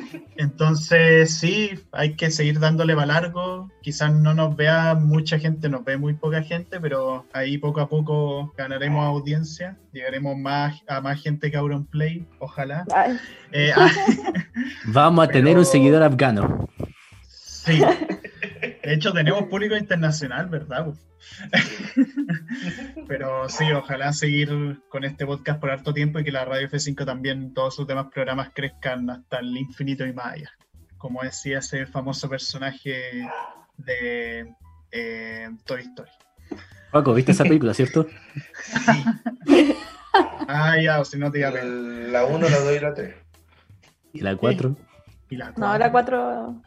[0.35, 3.69] Entonces, sí, hay que seguir dándole para largo.
[3.81, 7.89] Quizás no nos vea mucha gente, nos ve muy poca gente, pero ahí poco a
[7.89, 12.85] poco ganaremos audiencia, llegaremos más a más gente que Auronplay, ojalá.
[12.93, 13.17] Ay,
[13.51, 13.89] Eh, ah,
[14.85, 16.69] Vamos a tener un seguidor afgano.
[17.27, 17.81] sí.
[18.91, 20.87] De hecho, tenemos público internacional, ¿verdad?
[23.07, 27.05] Pero sí, ojalá seguir con este podcast por harto tiempo y que la Radio F5
[27.05, 30.51] también, todos sus demás programas crezcan hasta el infinito y más allá.
[30.97, 33.29] Como decía ese famoso personaje
[33.77, 34.53] de
[34.91, 36.11] eh, Toy Story.
[36.91, 38.07] Juaco, ¿viste esa película, cierto?
[40.49, 41.65] Ah, ya, o si no te iba a pegar.
[41.65, 43.15] La 1, la 2 y la 3.
[44.11, 44.75] Y la 4.
[45.29, 46.61] Y la no, la 4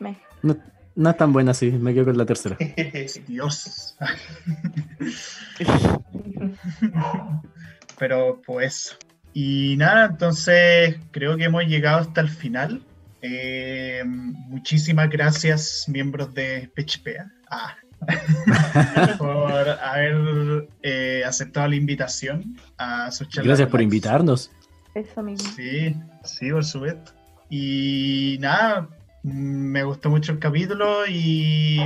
[0.00, 0.20] me.
[0.42, 0.56] No,
[0.96, 2.56] no es tan buena así, me quedo con la tercera.
[3.26, 3.96] Dios.
[7.98, 8.96] Pero pues.
[9.32, 12.82] Y nada, entonces creo que hemos llegado hasta el final.
[13.22, 17.76] Eh, muchísimas gracias, miembros de PHPA, ah,
[19.18, 23.48] por haber eh, aceptado la invitación a su charla.
[23.48, 24.50] Gracias por invitarnos.
[24.94, 25.52] Eso mismo.
[25.54, 25.94] Sí,
[26.24, 27.12] sí, por supuesto.
[27.50, 28.88] Y nada,
[29.22, 31.80] me gustó mucho el capítulo y,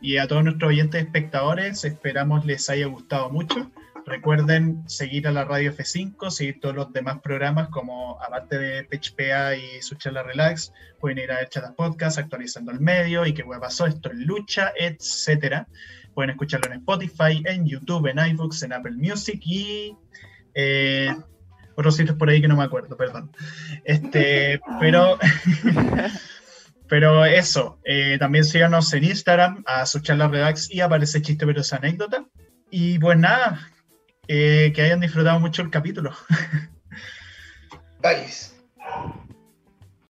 [0.00, 3.70] y a todos nuestros oyentes espectadores esperamos les haya gustado mucho.
[4.06, 9.56] Recuerden seguir a la Radio F5, seguir todos los demás programas como aparte de PHPA
[9.56, 13.42] y su charla relax, pueden ir a El Chatas Podcast actualizando el medio y qué
[13.42, 15.68] hueá pasó, esto es lucha, etcétera.
[16.12, 19.96] Pueden escucharlo en Spotify, en YouTube, en iBooks, en Apple Music y
[20.54, 21.14] eh,
[21.76, 23.30] otros sitios por ahí que no me acuerdo, perdón.
[23.84, 25.18] Este, pero,
[26.88, 31.60] pero eso, eh, también síganos en Instagram, a su charla relax y aparece chiste pero
[31.60, 32.24] es anécdota.
[32.70, 33.68] Y pues nada,
[34.28, 36.12] eh, que hayan disfrutado mucho el capítulo.
[38.02, 38.26] Bye.